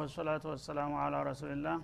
ወሰላቱ 0.00 0.44
ወሰላሙ 0.52 0.92
አላ 1.02 1.16
ረሱልላህ 1.28 1.76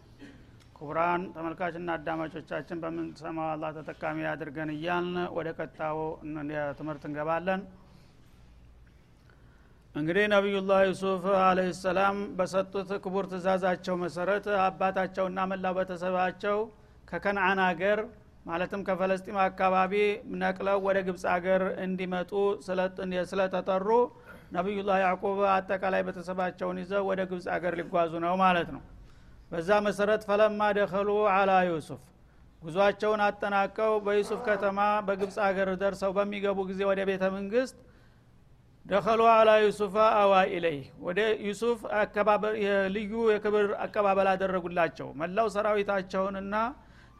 ክቡራን 0.76 1.22
ተመልካችና 1.34 1.88
አዳማጮቻችን 1.96 2.80
በምንሰማው 2.82 3.48
አላህ 3.52 3.70
ተጠቃሚ 3.78 4.18
አድርገን 4.32 4.70
እያልን 4.74 5.16
ወደ 5.36 5.48
ቀጣው 5.58 5.98
ትምህርት 6.78 7.04
እንገባለን። 7.08 7.60
እንግዲህ 9.94 10.24
ነቢዩላህ 10.32 10.80
ዩሱፍ 10.88 11.24
አለህ 11.42 11.68
ሰላም 11.80 12.16
በሰጡት 12.38 12.90
ክቡር 13.04 13.26
ትእዛዛቸው 13.30 13.94
መሰረት 14.02 14.46
አባታቸውና 14.66 15.46
መላው 15.52 15.74
ቤተሰባቸው 15.78 16.58
ከከነአን 17.10 17.60
አገር 17.66 18.00
ማለትም 18.46 18.82
ከፈለስጢም 18.88 19.38
አካባቢ 19.44 19.94
ነቅለው 20.42 20.78
ወደ 20.86 20.98
ግብፅ 21.06 21.24
አገር 21.32 21.62
እንዲመጡ 21.86 22.32
ስለተጠሩ 23.30 23.88
ነቢዩላህ 24.50 24.98
ያዕቁብ 25.02 25.38
አጠቃላይ 25.52 26.02
ቤተሰባቸውን 26.06 26.78
ይዘው 26.82 27.02
ወደ 27.08 27.20
ግብፅ 27.30 27.46
አገር 27.54 27.74
ሊጓዙ 27.80 28.12
ነው 28.24 28.34
ማለት 28.42 28.68
ነው። 28.74 28.82
በዛ 29.50 29.70
መሰረት 29.86 30.22
ፈለማ 30.28 30.60
ደኸሉ 30.78 31.08
አላ 31.32 31.50
ዩሱፍ። 31.68 32.02
ጉዟቸውን 32.62 33.20
አጠናቀው 33.24 33.92
በዩሱፍ 34.06 34.40
ከተማ 34.46 34.78
በግብፅ 35.06 35.36
አገር 35.46 35.68
ደርሰው 35.82 36.12
በሚገቡ 36.16 36.58
ጊዜ 36.70 36.80
ወደ 36.90 37.00
ቤተ 37.10 37.24
መንግስት 37.36 37.76
ደኸሉ 38.86 39.20
አላ 39.32 39.50
ዩሱፍ 39.62 39.94
አዋ 40.14 40.32
ኢለይህ። 40.52 40.86
ወደ 41.06 41.20
ዩሱፍ 41.46 41.78
ልዩ 42.96 43.12
የክብር 43.32 43.68
አቀባበል 43.84 44.28
አደረጉላቸው። 44.32 45.08
መላው 45.20 45.48
ሰራዊታቸውንና 45.54 46.54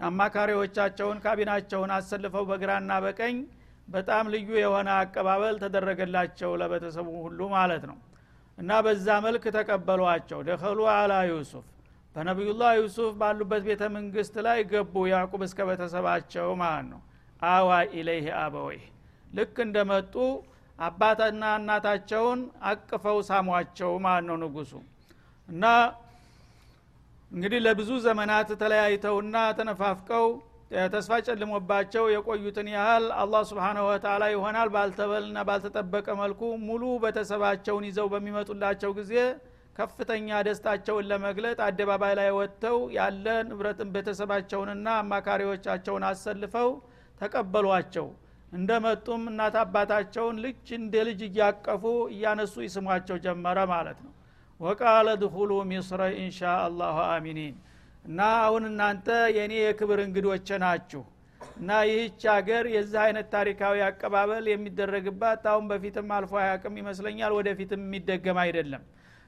አማካሪዎቻቸውን 0.07 1.21
ካቢናቸውን 1.25 1.91
አሰልፈው 1.97 2.45
በግራና 2.51 2.93
በቀኝ 3.05 3.37
በጣም 3.89 4.25
ልዩ 4.33 4.51
የሆነ 4.59 4.89
አቀባበል 5.01 5.57
ተደረገላቸው 5.63 6.51
ለቤተሰቡ 6.61 7.09
ሁሉ 7.25 7.41
ማለት 7.55 7.85
ነው። 7.91 7.99
እና 8.59 8.71
በዛ 8.85 9.07
መልክ 9.25 9.45
ተቀበሏቸው። 9.57 10.39
ደኸሉ 10.49 10.79
አላ 10.95 11.13
ዩሱፍ። 11.31 11.67
በነቢዩላህ 12.17 12.71
ዩሱፍ 12.79 13.13
ባሉበት 13.21 13.63
ቤተ 13.69 13.83
መንግስት 13.97 14.35
ላይ 14.47 14.59
ገቡ። 14.71 14.95
ያዕቁብ 15.13 15.43
እስከ 15.47 15.59
ቤተሰባቸው 15.71 16.49
ማለት 16.63 16.87
ነው። 16.93 17.01
አዋ 17.43 17.69
ኢለይህ 17.95 18.29
አበወይህ። 18.41 18.85
ልክ 19.31 19.57
እንደመጡ 19.65 20.15
አባትና 20.79 21.43
እናታቸውን 21.59 22.41
አቅፈው 22.71 23.19
ሳሟቸው 23.29 23.93
ማለት 24.07 24.25
ነው 24.31 24.37
ንጉሱ። 24.43 24.73
እና 25.49 25.65
እንግዲህ 27.31 27.61
ለብዙ 27.67 27.91
ዘመናት 28.05 28.49
ተለያይተውና 28.61 29.37
ተነፋፍቀው 29.59 30.27
ተስፋ 30.91 31.17
ጨልሞባቸው 31.27 32.05
የቆዩትን 32.13 32.69
ያህል 32.73 33.05
አላህ 33.21 33.43
ስብሓንሁ 33.51 33.83
ወተላ 33.89 34.23
ይሆናል 34.33 34.69
ባልተበልና 34.75 35.45
ባልተጠበቀ 35.49 36.07
መልኩ 36.21 36.41
ሙሉ 36.65 36.83
ቤተሰባቸውን 37.05 37.85
ይዘው 37.89 38.09
በሚመጡላቸው 38.15 38.93
ጊዜ 38.99 39.13
ከፍተኛ 39.79 40.39
ደስታቸውን 40.47 41.09
ለመግለጥ 41.11 41.59
አደባባይ 41.67 42.15
ላይ 42.21 42.31
ወጥተው 42.37 42.79
ያለ 42.97 43.27
ንብረትን 43.49 43.89
ቤተሰባቸውንና 43.97 44.87
አማካሪዎቻቸውን 45.03 46.07
አሰልፈው 46.11 46.71
ተቀበሏቸው። 47.21 48.07
እንደመጡም 48.53 49.23
እናት 49.31 49.57
አባታቸውን 49.63 50.37
ልጅ 50.45 50.67
እንደ 50.79 50.95
ልጅ 51.09 51.21
እያቀፉ 51.29 51.85
እያነሱ 52.13 52.55
ይስሟቸው 52.67 53.17
ጀመረ 53.25 53.59
ማለት 53.73 53.99
ነው። 54.07 54.13
ወቃለ 54.61 55.09
ድኹሉ 55.23 55.53
ሚስረ 55.71 56.03
ኢንሻ 56.21 56.41
አላሁ 56.67 56.99
አሚኒን 57.09 57.57
እና 58.07 58.21
አሁን 58.43 58.65
እናንተ 58.69 59.07
የእኔ 59.37 59.55
የክብር 59.61 60.01
እንግዶች 60.05 60.49
ናችሁ። 60.63 61.03
እና 61.57 61.71
ይህች 61.89 62.23
ሀገር 62.33 62.65
የዚህ 62.73 62.99
አይነት 63.05 63.27
ታሪካዊ 63.35 63.77
አቀባበል 63.87 64.45
የሚደረግባት 64.51 65.43
አሁን 65.53 65.65
በፊትም 65.71 66.11
አልፎ 66.17 66.33
አያቅም 66.43 66.75
ይመስለኛል 66.81 67.33
ወደፊትም 67.39 67.83
የሚደገም 67.87 68.39
አይደለም። 68.43 68.83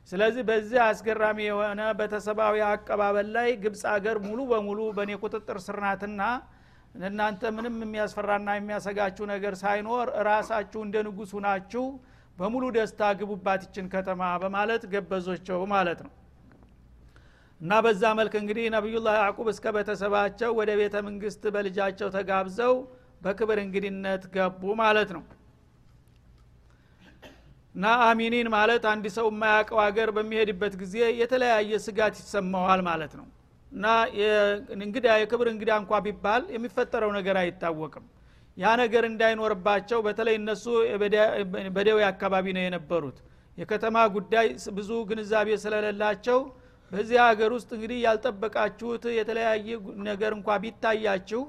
ስለዚህ 0.09 0.43
በዚህ 0.49 0.81
አስገራሚ 0.85 1.39
የሆነ 1.47 1.81
ቤተሰባዊ 1.99 2.59
አቀባበል 2.69 3.27
ላይ 3.37 3.49
ግብፅ 3.65 3.83
ሀገር 3.95 4.19
ሙሉ 4.27 4.41
በሙሉ 4.53 4.81
በእኔ 4.97 5.13
ቁጥጥር 5.23 5.59
ስር 5.67 5.79
ናትና 5.85 6.23
እናንተ 7.09 7.51
ምንም 7.57 7.75
የሚያስፈራና 7.85 8.55
የሚያሰጋችሁ 8.57 9.25
ነገር 9.33 9.55
ሳይኖር 9.63 10.09
ራሳችሁ 10.29 10.81
እንደ 10.87 11.03
ንጉሱ 11.07 11.33
ናችሁ 11.47 11.85
በሙሉ 12.39 12.65
ደስታ 12.77 13.11
ግቡባት 13.21 13.63
ይችን 13.67 13.87
ከተማ 13.95 14.23
በማለት 14.43 14.83
ገበዞቸው 14.93 15.61
ማለት 15.73 16.01
ነው 16.07 16.13
እና 17.61 17.73
በዛ 17.85 18.03
መልክ 18.19 18.35
እንግዲህ 18.41 18.67
ነቢዩላህ 18.75 19.15
ያዕቁብ 19.21 19.47
እስከ 19.53 19.67
ቤተሰባቸው 19.77 20.51
ወደ 20.59 20.71
ቤተ 20.81 20.97
መንግስት 21.07 21.43
በልጃቸው 21.55 22.09
ተጋብዘው 22.17 22.75
በክብር 23.23 23.59
እንግድነት 23.65 24.25
ገቡ 24.35 24.63
ማለት 24.81 25.11
ነው። 25.17 25.23
እና 27.75 27.87
አሚኒን 28.05 28.49
ማለት 28.55 28.85
አንድ 28.93 29.07
ሰው 29.17 29.27
የማያውቀው 29.31 29.79
ሀገር 29.85 30.09
በሚሄድበት 30.17 30.75
ጊዜ 30.83 30.97
የተለያየ 31.21 31.81
ስጋት 31.85 32.15
ይሰማዋል 32.21 32.81
ማለት 32.89 33.13
ነው። 33.21 33.27
እና 33.73 33.87
እንግዳ 34.79 35.07
የክብር 35.23 35.49
እንግዳ 35.53 35.71
እንኳ 35.83 36.01
ቢባል 36.07 36.43
የሚፈጠረው 36.55 37.11
ነገር 37.19 37.37
አይታወቅም። 37.43 38.05
ያ 38.57 38.69
ነገር 38.81 39.05
እንዳይኖርባቸው 39.11 39.99
በተለይ 40.07 40.37
እነሱ 40.41 40.65
በደዌ 41.75 41.99
አካባቢ 42.11 42.47
ነው 42.57 42.63
የነበሩት። 42.65 43.19
የከተማ 43.59 43.99
ጉዳይ 44.17 44.47
ብዙ 44.79 44.91
ግንዛቤ 45.11 45.49
ስለሌላቸው 45.63 46.39
በዚህ 46.91 47.19
ሀገር 47.25 47.51
ውስጥ 47.57 47.71
እንግዲህ 47.77 47.99
ያልጠበቃችሁት 48.05 49.05
የተለያየ 49.17 49.69
ነገር 50.09 50.33
እንኳ 50.37 50.57
ቢታያችሁ 50.63 51.43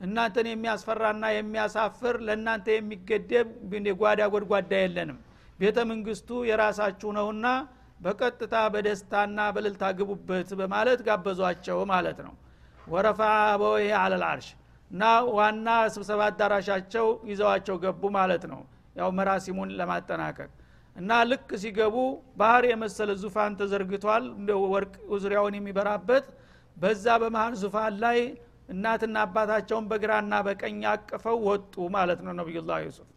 እናንተን 0.00 0.46
የሚያስፈራና 0.50 1.24
የሚያሳፍር 1.34 2.16
ለእናንተ 2.26 2.66
የሚገደብ 2.74 3.48
የጓዳ 3.88 4.22
ጎድጓዳ 4.34 4.72
የለንም። 4.82 5.18
ቤተ 5.58 5.78
መንግስቱ 5.90 6.28
የራሳችሁ 6.48 7.10
ነውና 7.18 7.46
በቀጥታ 8.00 8.54
በደስታና 8.74 9.40
በልልታ 9.54 9.84
ግቡበት 9.98 10.48
በማለት 10.60 11.00
ጋበዟቸው 11.06 11.78
ማለት 11.92 12.18
ነው። 12.26 12.34
ወረፋ 12.86 13.20
አበወይሄ 13.46 13.92
አለልአርሽ 14.00 14.48
እና 14.90 15.04
ዋና 15.36 15.68
ስብሰባ 15.94 16.22
አዳራሻቸው 16.30 17.06
ይዘዋቸው 17.30 17.76
ገቡ 17.84 18.02
ማለት 18.18 18.44
ነው። 18.52 18.60
ያው 18.96 19.08
መራሲሙን 19.18 19.70
ለማጠናቀቅ 19.78 20.50
እና 20.96 21.12
ልክ 21.30 21.48
ሲገቡ 21.62 21.96
ባህር 22.40 22.64
የመሰለ 22.70 23.10
ዙፋን 23.22 23.52
ተዘርግቷል። 23.60 24.24
ወርቅ 24.74 24.92
ዙሪያውን 25.22 25.54
የሚበራበት 25.58 26.26
በዛ 26.76 27.06
በመሀል 27.22 27.54
ዙፋን 27.62 27.94
ላይ 28.04 28.18
እናትና 28.68 29.16
አባታቸውን 29.24 29.88
በግራና 29.90 30.34
በቀኝ 30.46 30.78
አቅፈው 30.92 31.38
ወጡ 31.48 31.74
ማለት 31.96 32.20
ነው 32.26 32.32
ነቢዩላህ 32.40 32.78
ዩሱፍ። 32.86 33.08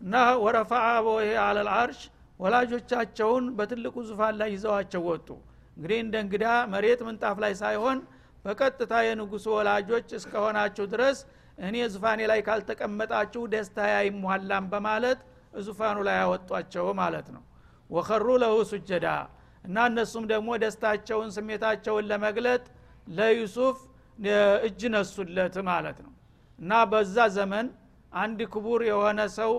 እና 0.00 0.14
ወረፋ 0.44 0.72
አበወይሄ 0.90 1.32
አለልአርሽ 1.46 2.00
ወላጆቻቸውን 2.40 3.44
በትልቁ 3.58 3.94
ዙፋን 4.08 4.36
ላይ 4.40 4.50
ይዘዋቸው 4.54 5.02
ወጡ። 5.10 5.28
እንግዲህ 5.76 5.98
እንደ 6.04 6.14
እንግዳ 6.24 6.44
መሬት 6.72 7.00
ምንጣፍ 7.06 7.36
ላይ 7.44 7.52
ሳይሆን 7.60 7.98
በቀጥታ 8.44 8.92
የንጉሱ 9.06 9.46
ወላጆች 9.56 10.08
እስከሆናችሁ 10.18 10.84
ድረስ 10.92 11.18
እኔ 11.58 11.76
ዙፋኔ 11.94 12.20
ላይ 12.30 12.40
ካልተቀመጣችሁ 12.46 13.42
ደስታ 13.52 13.78
አይሟላም 13.98 14.64
በማለት 14.72 15.20
ዙፋኑ 15.62 15.98
ላይ 16.06 16.16
ያወጧቸው 16.20 16.86
ማለት 17.00 17.26
ነው። 17.34 17.42
ወኸሩ 17.90 18.26
ለሁ 18.42 18.54
ሱጀዳ 18.70 19.06
እና 19.64 19.76
እነሱም 19.90 20.24
ደግሞ 20.32 20.50
ደስታቸውን 20.62 21.28
ስሜታቸውን 21.36 22.04
ለመግለጥ 22.10 22.62
ለዩሱፍ 23.08 23.78
እጅ 24.66 24.80
ነሱለት 24.94 25.56
ማለት 25.68 25.98
ነው። 26.06 26.12
እና 26.58 26.72
በዛ 26.90 27.16
ዘመን 27.36 27.66
አንድ 28.12 28.40
ክቡር 28.54 28.80
የሆነ 28.88 29.20
ሰው 29.36 29.52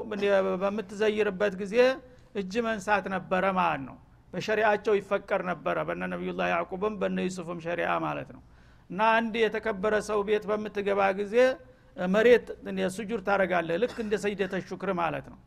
በምትዘይርበት 0.64 1.54
ጊዜ 1.62 1.76
እጅ 2.36 2.54
መንሳት 2.68 3.06
ነበረ 3.16 3.44
ማለት 3.60 3.84
ነው። 3.88 3.96
በሸሪአቸው 4.34 4.94
ይፈቀር 5.00 5.42
ነበረ 5.50 5.78
በነ 5.88 6.04
ነቢዩላህ 6.14 6.48
ያዕቁብም 6.54 6.94
በነ 7.02 7.18
ዩሱፍም 7.28 7.60
ሸሪአ 7.66 7.92
ማለት 8.06 8.30
ነው። 8.36 8.42
እና 8.90 9.02
አንድ 9.18 9.34
የተከበረ 9.42 9.94
ሰው 10.08 10.20
ቤት 10.28 10.44
በምትገባ 10.50 11.02
ጊዜ 11.20 11.36
መሬት 11.98 12.48
ሱጁድ 12.96 13.22
ታደረጋለህ 13.28 13.78
ልክ 13.84 13.96
እንደ 14.04 14.14
ሰይደተ 14.24 14.62
ሹክር 14.70 14.90
ማለት 15.02 15.26
ነው 15.32 15.40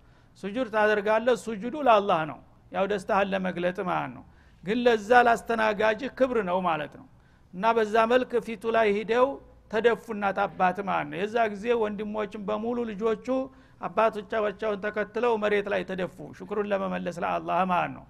ሱጁድ 0.43 0.69
ታደርጋለህ? 0.75 1.35
ሱጁዱ 1.45 1.75
ለአላህ 1.87 2.21
ነው። 2.31 2.39
ያው 2.73 2.85
ደስታህን 2.91 3.29
ለመግለጥ 3.33 3.79
ማለት 3.89 4.11
ነው። 4.17 4.25
ግን 4.65 4.79
ለዛ 4.87 5.11
ላስተናጋጅህ 5.27 6.11
ክብር 6.19 6.39
ነው 6.49 6.59
ማለት 6.69 6.93
ነው። 7.01 7.07
እና 7.55 7.65
በዛ 7.77 7.95
መልክ 8.13 8.33
ፊቱ 8.47 8.65
ላይ 8.77 8.89
ሂደው 8.97 9.27
ተደፉና 9.71 10.25
ታባት 10.39 10.79
ማለት 10.89 11.09
ነው። 11.11 11.19
የዛ 11.21 11.37
ጊዜ 11.53 11.65
ወንድሞችን 11.83 12.43
በሙሉ 12.49 12.79
ልጆቹ 12.91 13.27
አባቶቻቸውን 13.87 14.79
ተከትለው 14.85 15.33
መሬት 15.43 15.67
ላይ 15.73 15.83
ተደፉ። 15.91 16.17
ሽክሩን 16.39 16.69
ለመመለስ 16.73 17.17
ለአላህ 17.25 17.59
ማለት 17.73 17.93
ነው። 17.97 18.05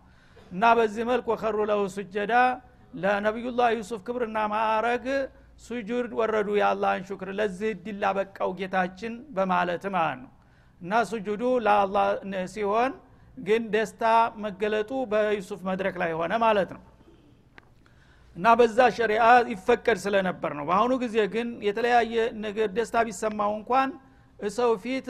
እና 0.52 0.62
በዚህ 0.79 1.05
መልክ 1.11 1.26
ወከሩ 1.32 1.56
ለሁ 1.70 1.81
ሱጀዳ 1.94 2.34
ለነቢዩላህ 2.94 3.69
ዩሱፍ 3.79 4.00
ክብርና 4.06 4.38
ማዕረግ 4.52 5.06
ሱጁድ 5.64 6.11
ወረዱ 6.19 6.49
የአላህን 6.58 7.05
ሹክር። 7.08 7.29
ለዚህ 7.38 7.69
እድል 7.75 7.96
ላበቃው 8.02 8.50
ጌታችን 8.58 9.14
በማለት 9.37 9.84
ማለት 9.96 10.19
ነው 10.22 10.31
እና 10.81 10.93
ሱጁዱ 11.11 11.43
ለአላህ 11.67 12.06
ሲሆን 12.55 12.93
ግን 13.38 13.62
ደስታ 13.73 14.05
መገለጡ 14.44 14.90
በዩሱፍ 15.11 15.61
መድረክ 15.69 15.94
ላይ 16.02 16.12
ሆነ 16.19 16.32
ማለት 16.44 16.70
ነው። 16.76 16.82
እና 18.37 18.46
በዛ 18.58 18.78
ሸሪአ 18.96 19.25
ይፈቀድ 19.52 19.99
ስለነበር 20.05 20.52
ነው። 20.58 20.64
በአሁኑ 20.69 20.93
ጊዜ 21.05 21.17
ግን 21.34 21.49
የተለያየ 21.67 22.14
ነገር 22.44 22.69
ደስታ 22.76 22.96
ቢሰማው 23.08 23.52
እንኳን 23.58 23.88
ሰው 24.55 24.70
ፊት 24.82 25.06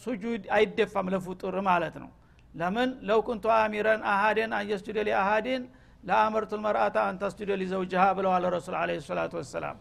ሱጁድ 0.00 0.42
አይደፋም 0.56 1.06
ለፍጡር 1.14 1.56
ማለት 1.68 1.94
ነው። 2.02 2.10
ለምን? 2.54 2.90
ለው 3.08 3.20
ኩንቱ 3.26 3.44
አሚረን 3.56 4.02
አሃደን 4.12 4.50
አንየስጁደ 4.58 4.98
ሊአሃድን 5.08 5.62
ለአመርቱ 6.04 6.50
ልመርአታ 6.58 6.96
አንተስጁደ 7.10 7.50
ሊዘውጅሃ 7.60 8.02
ብለዋል 8.18 8.44
ረሱል 8.54 8.74
አለ 8.80 8.90
ሰላቱ 9.08 9.32
ወሰላም። 9.40 9.76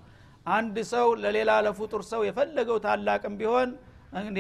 አንድ 0.50 0.76
ሰው 0.92 1.08
ለሌላ 1.22 1.52
ለፍጡር 1.66 2.02
ሰው 2.12 2.22
የፈለገው 2.28 2.78
ታላቅም 2.86 3.36
ቢሆን 3.40 3.70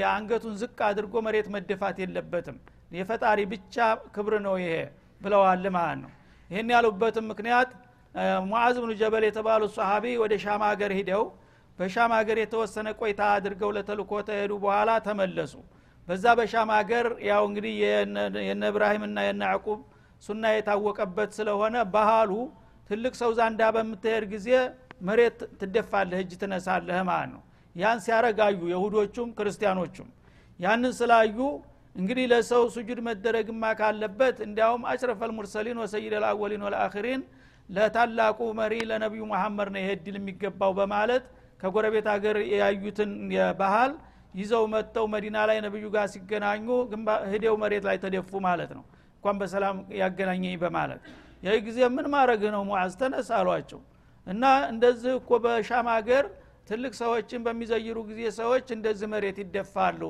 አንገቱን 0.09 0.53
ዝቅ 0.61 0.77
አድርጎ 0.87 1.13
መሬት 1.25 1.47
መደፋት 1.55 1.97
የለበትም። 2.03 2.57
የፈጣሪ 2.91 3.39
ብቻ 3.53 3.75
ክብር 4.15 4.33
ነው 4.45 4.55
ይሄ 4.61 4.73
ብለዋል 5.21 5.65
ማለት 5.75 5.99
ነው። 6.03 6.11
ይህን 6.49 6.69
ያሉበትም 6.75 7.25
ምክንያት 7.31 7.69
ሙዓዝ 8.49 8.75
ብኑ 8.83 8.91
ጀበል 8.99 9.23
የተባሉ 9.27 9.63
ሰሃቢ 9.75 10.05
ወደ 10.21 10.33
ሻም 10.43 10.61
ሀገር 10.69 10.91
ሂደው 10.97 11.23
በሻም 11.79 12.11
ሀገር 12.17 12.37
የተወሰነ 12.41 12.87
ቆይታ 12.99 13.21
አድርገው 13.37 13.71
ለተልኮ 13.77 14.11
ተሄዱ 14.27 14.51
በኋላ 14.63 14.91
ተመለሱ። 15.07 15.53
በዛ 16.07 16.25
በሻም 16.39 16.69
ሀገር 16.77 17.05
ያው 17.29 17.43
እንግዲህ 17.49 17.73
የነ 18.45 18.63
እብራሂምና 18.71 19.17
የነ 19.27 19.41
ያዕቁብ 19.49 19.79
ሱና 20.23 20.43
የታወቀበት 20.53 21.31
ስለሆነ 21.37 21.75
ባህሉ 21.95 22.31
ትልቅ 22.89 23.13
ሰው 23.21 23.31
ዛንዳ 23.39 23.61
በምትሄድ 23.75 24.25
ጊዜ 24.33 24.49
መሬት 25.07 25.39
ትደፋለህ 25.61 26.19
እጅ 26.23 26.31
ትነሳለህ 26.41 26.99
ማለት 27.09 27.29
ነው 27.33 27.41
ያን 27.75 27.99
ሲያረጋዩ 28.05 28.59
የሁዶቹም 28.73 29.29
ክርስቲያኖቹም 29.37 30.09
ያንን 30.59 30.93
ስላዩ 30.99 31.37
እንግዲህ 31.95 32.25
ለሰው 32.31 32.63
ሱጁድ 32.75 32.99
መደረግማ 33.07 33.63
ካለበት 33.79 34.37
እንዲያውም 34.45 34.83
أشرف 34.91 35.31
المرسلين 35.37 35.77
وسيد 35.83 36.13
الأولين 36.23 36.63
والآخرين 36.67 37.21
ለታላቁ 37.69 38.39
መሪ 38.59 38.73
ለነቢዩ 38.89 39.23
መሐመድ 39.31 39.69
ነው 39.75 39.79
ይሄ 39.83 39.91
ድል 40.05 40.17
የሚገባው 40.19 40.71
በማለት 40.79 41.23
ከጎረቤት 41.61 42.07
ሀገር 42.13 42.37
ያዩትን 42.55 43.11
ባህል 43.61 43.91
ይዘው 44.33 44.63
መጥተው 44.73 45.05
መዲና 45.13 45.37
ላይ 45.49 45.57
ነብዩ 45.65 45.85
ጋር 45.95 46.05
ሲገናኙ 46.13 46.65
ህዴው 47.31 47.55
መሬት 47.61 47.83
ላይ 47.89 47.97
ተደፉ 48.03 48.31
ማለት 48.47 48.71
ነው። 48.77 48.83
እንኳን 49.17 49.37
በሰላም 49.41 49.77
ያገናኘኝ 50.01 50.55
በማለት 50.63 50.99
ይህ 51.43 51.61
ጊዜ 51.67 51.79
ምን 51.95 52.07
ማድረግ 52.13 52.41
ነው 52.55 52.61
ሙዓዝ? 52.69 52.93
ተነስ 52.99 53.29
አሏቸው። 53.37 53.79
እና 54.27 54.43
እንደዚህ 54.71 55.13
እኮ 55.19 55.31
በሻም 55.43 55.87
ሀገር 55.95 56.25
ትልቅ 56.67 56.93
ሰዎችን 56.99 57.41
በሚዘይሩ 57.45 57.97
ጊዜ 58.09 58.21
ሰዎች 58.37 58.67
እንደዚህ 58.75 59.07
መሬት 59.13 59.37
ይደፋሉ። 59.43 60.01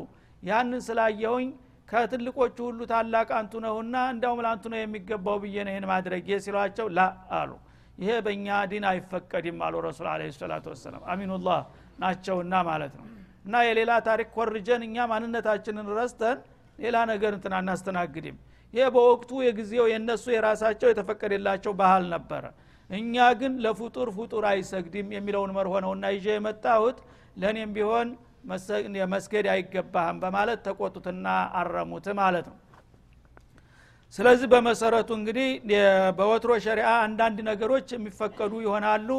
ያንን 0.44 0.81
ስላየውኝ 0.88 1.48
ከትልቆቹ 1.90 2.57
ሁሉ 2.68 2.80
ታላቅ 2.92 3.28
አንቱ 3.40 3.54
ነውና 3.66 3.96
እንዳውም 4.13 4.40
ለአንቱ 4.46 4.66
ነው 4.74 4.80
የሚገባው 4.81 5.38
ብዬ 5.44 5.56
ነው 5.66 5.72
ይህን 5.74 5.86
ማድረግ 5.92 6.28
ሲሏቸው 6.46 6.88
ላ 6.98 7.02
አሉ። 7.40 7.52
ይሄ 7.98 8.12
በእኛ 8.25 8.48
ዲን 8.72 8.86
አይፈቀድም 8.90 9.60
አሉ 9.66 9.75
ረሱል 9.86 10.07
አለ 10.13 10.31
ሰላቱ 10.38 10.66
ወሰላም። 10.74 11.04
አሚኑላህ 11.12 11.60
ናቸውና 12.00 12.56
ማለት 12.69 12.94
ነው። 13.00 13.06
እና 13.46 13.56
የሌላ 13.68 13.92
ታሪክ 14.08 14.30
ኮርጀን 14.38 14.81
እኛ 14.88 14.98
ማንነታችንን 15.12 15.88
ረስተን 15.98 16.38
ሌላ 16.80 16.98
ነገር 17.12 17.31
እንትን 17.38 17.54
አናስተናግድም። 17.60 18.38
ይሄ 18.74 18.86
በወቅቱ 18.96 19.31
የጊዜው 19.46 19.86
የነሱ 19.92 20.25
የራሳቸው 20.34 20.88
የተፈቀደላቸው 20.92 21.74
ባህል 21.81 22.06
ነበረ 22.16 22.46
እኛ 22.90 23.16
ግን 23.40 23.54
ለፍጡር 23.64 24.10
ፍጡር 24.18 24.44
አይሰግድም 24.50 25.08
የሚለውን 25.16 25.54
መርሆ 25.58 25.74
ነውና 25.86 26.06
ይዤ 26.16 26.28
የመጣሁት 26.36 26.98
ለእኔም 27.42 27.72
ቢሆን 27.78 28.10
መስገድ 29.14 29.46
አይገባህም 29.54 30.18
በማለት 30.24 30.60
ተቆጡትና 30.68 31.28
አረሙት 31.60 32.08
ማለት 32.20 32.46
ነው። 32.52 32.58
ስለዚህ 34.14 34.48
በመሰረቱ 34.52 35.10
እንግዲህ 35.20 35.48
በወትሮ 36.18 36.52
ሸሪአ 36.66 36.90
አንዳንድ 37.06 37.38
ነገሮች 37.50 37.88
የሚፈቀዱ 37.96 38.54
ይሆናሉ 38.66 39.10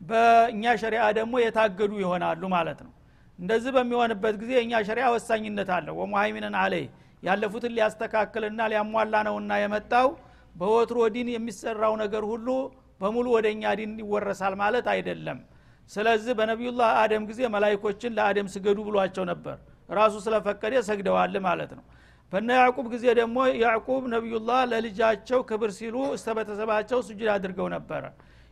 በእኛ 0.00 0.64
ሸሪአ 0.82 1.04
ደግሞ 1.18 1.34
የታገዱ 1.42 1.92
ይሆናሉ 2.02 2.42
ማለት 2.56 2.80
ነው። 2.86 2.92
እንደዚህ 3.38 3.70
በሚሆንበት 3.76 4.34
ጊዜ 4.42 4.50
የእኛ 4.56 4.82
ሸሪአ 4.88 5.06
ወሳኝነት 5.14 5.70
አለው። 5.76 5.94
ወሙሃይሚንን 6.00 6.54
አለይ 6.62 6.84
ያለፉትን 7.22 7.72
ሊያስተካክልና 7.76 8.60
ሊያሟላ 8.72 9.14
ነውና 9.28 9.52
የመጣው 9.62 10.08
በወትሮ 10.54 10.98
ዲን 11.14 11.28
የሚሰራው 11.34 11.94
ነገር 12.02 12.24
ሁሉ 12.32 12.48
በሙሉ 13.00 13.26
ወደ 13.36 13.46
እኛ 13.54 13.72
ዲን 13.78 13.92
ይወረሳል 14.02 14.54
ማለት 14.60 14.86
አይደለም። 14.92 15.38
ስለዚህ 15.90 16.32
በነቢዩላህ 16.38 16.90
አደም 17.00 17.24
ጊዜ 17.30 17.40
መላይኮችን 17.54 18.12
ለአደም 18.18 18.46
ስገዱ 18.54 18.78
ብሏቸው 18.86 19.24
ነበር። 19.32 19.56
ራሱ 19.90 20.14
ስለፈቀደ 20.26 20.74
ሰግደዋል 20.86 21.34
ማለት 21.46 21.72
ነው። 21.78 21.84
በነ 22.32 22.48
ያዕቁብ 22.58 22.86
ጊዜ 22.94 23.04
ደግሞ 23.18 23.36
ያዕቁብ 23.62 24.04
ነቢዩላህ 24.14 24.60
ለልጃቸው 24.70 25.40
ክብር 25.50 25.70
ሲሉ 25.78 25.96
እስተ 26.14 26.28
ስጁድ 27.02 27.28
አድርገው 27.34 27.68
ነበረ 27.76 28.04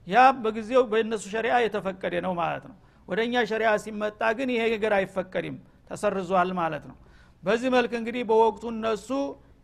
ያ 0.07 0.23
በጊዜው 0.45 0.83
በእነሱ 0.93 1.25
ሸሪያ 1.35 1.55
የተፈቀደ 1.65 2.15
ነው 2.27 2.33
ማለት 2.39 2.65
ነው። 2.71 2.77
ወደ 3.09 3.21
እኛ 3.27 3.35
ሸሪያ 3.51 3.71
ሲመጣ 3.85 4.21
ግን 4.39 4.49
ይሄ 4.55 4.63
ነገር 4.75 4.93
አይፈቀድም። 4.99 5.57
ተሰርዟል 5.91 6.51
ማለት 6.59 6.85
ነው። 6.91 6.97
በዚህ 7.43 7.69
መልክ 7.75 7.93
እንግዲህ 8.01 8.23
በወቅቱ 8.31 8.65
እነሱ 8.75 9.09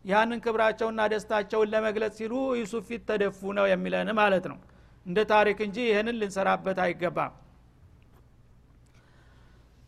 ያንን 0.09 0.39
ክብራቸውና 0.45 1.01
ደስታቸውን 1.13 1.71
ለመግለጽ 1.73 2.15
ሲሉ 2.19 2.33
ዩሱፍ 2.61 2.85
ፊት 2.89 3.03
ተደፉ 3.09 3.41
ነው 3.59 3.67
የሚለን 3.71 4.11
ማለት 4.21 4.45
ነው። 4.53 4.59
እንደ 5.07 5.19
ታሪክ 5.33 5.59
እንጂ 5.67 5.77
ይህንን 5.89 6.17
ልንሰራበት 6.21 6.79
አይገባም። 6.85 7.35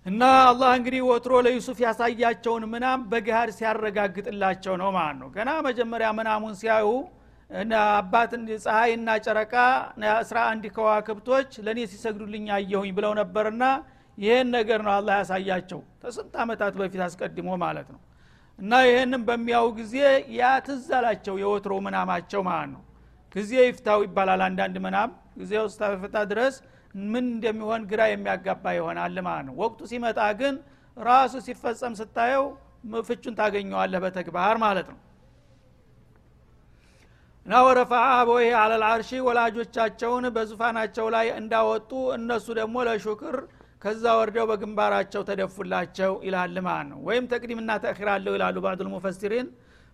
እና 0.06 0.20
አላህ 0.44 0.70
እንግዲህ 0.78 1.00
ወትሮ 1.08 1.32
ለዩሱፍ 1.46 1.78
ያሳያቸውን 1.84 2.64
ምናም 2.72 3.00
በገሃድ 3.10 3.50
ሲያረጋግጥላቸው 3.56 4.74
ነው 4.82 4.90
ማለት 4.96 5.18
ነው። 5.22 5.28
ገና 5.34 5.50
መጀመሪያ 5.66 6.08
ምናሙን 6.18 6.54
ሲያዩ 6.60 6.86
አባት 7.94 8.32
ፀሐይና 8.64 9.10
ጨረቃ 9.24 9.54
አስራ 10.14 10.38
አንድ 10.50 10.64
ከዋክብቶች 10.76 11.50
ለእኔ 11.66 11.80
ሲሰግዱልኝ 11.92 12.46
አየሁኝ 12.56 12.92
ብለው 12.98 13.12
ነበርና 13.20 13.64
ይህን 14.18 14.48
ነገር 14.56 14.80
ነው 14.86 14.92
አላህ 14.96 15.14
ያሳያቸው። 15.20 15.80
ከስንት 16.02 16.34
ዓመታት 16.44 16.74
በፊት 16.80 17.02
አስቀድሞ 17.06 17.50
ማለት 17.64 17.88
ነው 17.94 18.00
እና 18.60 18.72
ይህንም 18.86 19.22
በሚያው 19.28 19.66
ጊዜ 19.78 19.94
ያ 20.34 20.44
የወትሮ 21.40 21.74
ምናማቸው 21.86 22.42
ማለት 22.48 22.70
ነው። 22.74 22.82
ጊዜ 23.34 23.52
ይፍታው 23.62 24.00
ይባላል 24.06 24.40
አንዳንድ 24.46 24.76
ምናም 24.84 25.10
ጊዜ 25.40 25.52
ውስጥ 25.64 25.80
ፈታ 26.02 26.16
ድረስ 26.30 26.54
ምን 27.04 27.24
እንደሚሆን 27.28 27.82
ግራ 27.90 28.00
የሚያጋባ 28.10 28.64
ይሆናል 28.76 29.16
ማለት 29.26 29.44
ነው። 29.48 29.54
ወቅቱ 29.62 29.80
ሲመጣ 29.90 30.20
ግን 30.40 30.54
ራሱ 30.96 31.34
ሲፈጸም 31.46 31.94
ስታየው 32.00 32.44
ፍቹን 33.06 33.34
ታገኘዋለህ 33.38 34.00
በተግባር 34.04 34.56
ማለት 34.64 34.88
ነው። 34.92 34.98
እና 37.46 37.60
ወረፋ 37.66 37.92
አበወይ 38.10 38.48
አለልአርሺ 38.60 39.10
ወላጆቻቸውን 39.26 40.24
በዙፋናቸው 40.34 41.06
ላይ 41.14 41.26
እንዳወጡ 41.38 41.90
እነሱ 42.16 42.46
ደግሞ 42.58 42.76
ለሹክር 42.88 43.36
ከዛ 43.82 44.04
ወርደው 44.18 44.46
በግንባራቸው 44.50 45.22
ተደፉላቸው 45.28 46.12
ይላል 46.26 46.56
ማለት 46.60 46.86
ነው? 46.90 46.98
ወይም 47.06 47.24
ተቅዲምና 47.32 47.70
ተእኪር 47.84 48.08
አለው 48.14 48.32
ይላሉ 48.36 48.56
ባዕዱል 48.64 48.88
ሙፈሲሪን። 48.94 49.46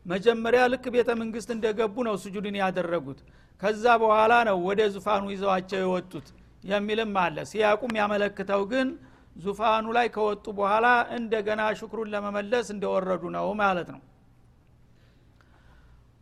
መጀመሪያ 0.07 0.63
ልክ 0.73 0.85
ቤተ 0.95 1.11
መንግስት 1.21 1.49
እንደገቡ 1.55 1.95
ነው 2.09 2.15
ስጁድን 2.25 2.57
ያደረጉት። 2.63 3.21
ከዛ 3.63 3.85
በኋላ 4.03 4.33
ነው 4.49 4.59
ወደ 4.69 4.81
ዙፋኑ 4.95 5.25
ይዘዋቸው 5.35 5.81
የወጡት 5.83 6.27
የሚልም 6.65 7.15
አለ። 7.23 7.37
ሲያቁም 7.51 7.93
ያመለክተው 8.01 8.63
ግን 8.73 8.89
ዙፋኑ 9.37 9.87
ላይ 9.97 10.07
ከወጡ 10.15 10.47
በኋላ 10.59 10.87
እንደገና 11.17 11.63
ሽክሩን 11.79 12.11
ለመመለስ 12.15 12.67
እንደወረዱ 12.75 13.25
ነው 13.37 13.49
ማለት 13.63 13.89
ነው። 13.95 14.03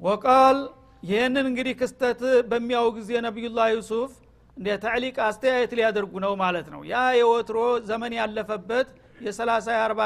ወቃል 0.01 0.59
ይህንን 1.03 1.47
እንግዲህ 1.51 1.75
ክስተት 1.81 2.21
በሚያው 2.51 2.87
ጊዜ 2.97 3.11
ነቢዩላህ 3.27 3.67
ዩሱፍ 3.75 4.13
እንደ 4.57 4.69
ታዕሊቅ 4.83 5.17
አስተያየት 5.27 5.73
ሊያደርጉ 5.79 6.13
ነው 6.25 6.33
ማለት 6.43 6.67
ነው። 6.75 6.81
ያ 6.91 6.97
የወትሮ 7.19 7.59
ዘመን 7.89 8.13
ያለፈበት 8.19 8.89
የሰላሳ 9.25 9.67
የአርባ 9.77 10.01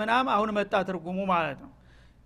ምናም 0.00 0.26
አሁን 0.34 0.50
መጣ 0.58 0.74
ትርጉሙ 0.88 1.18
ማለት 1.32 1.58
ነው። 1.64 1.70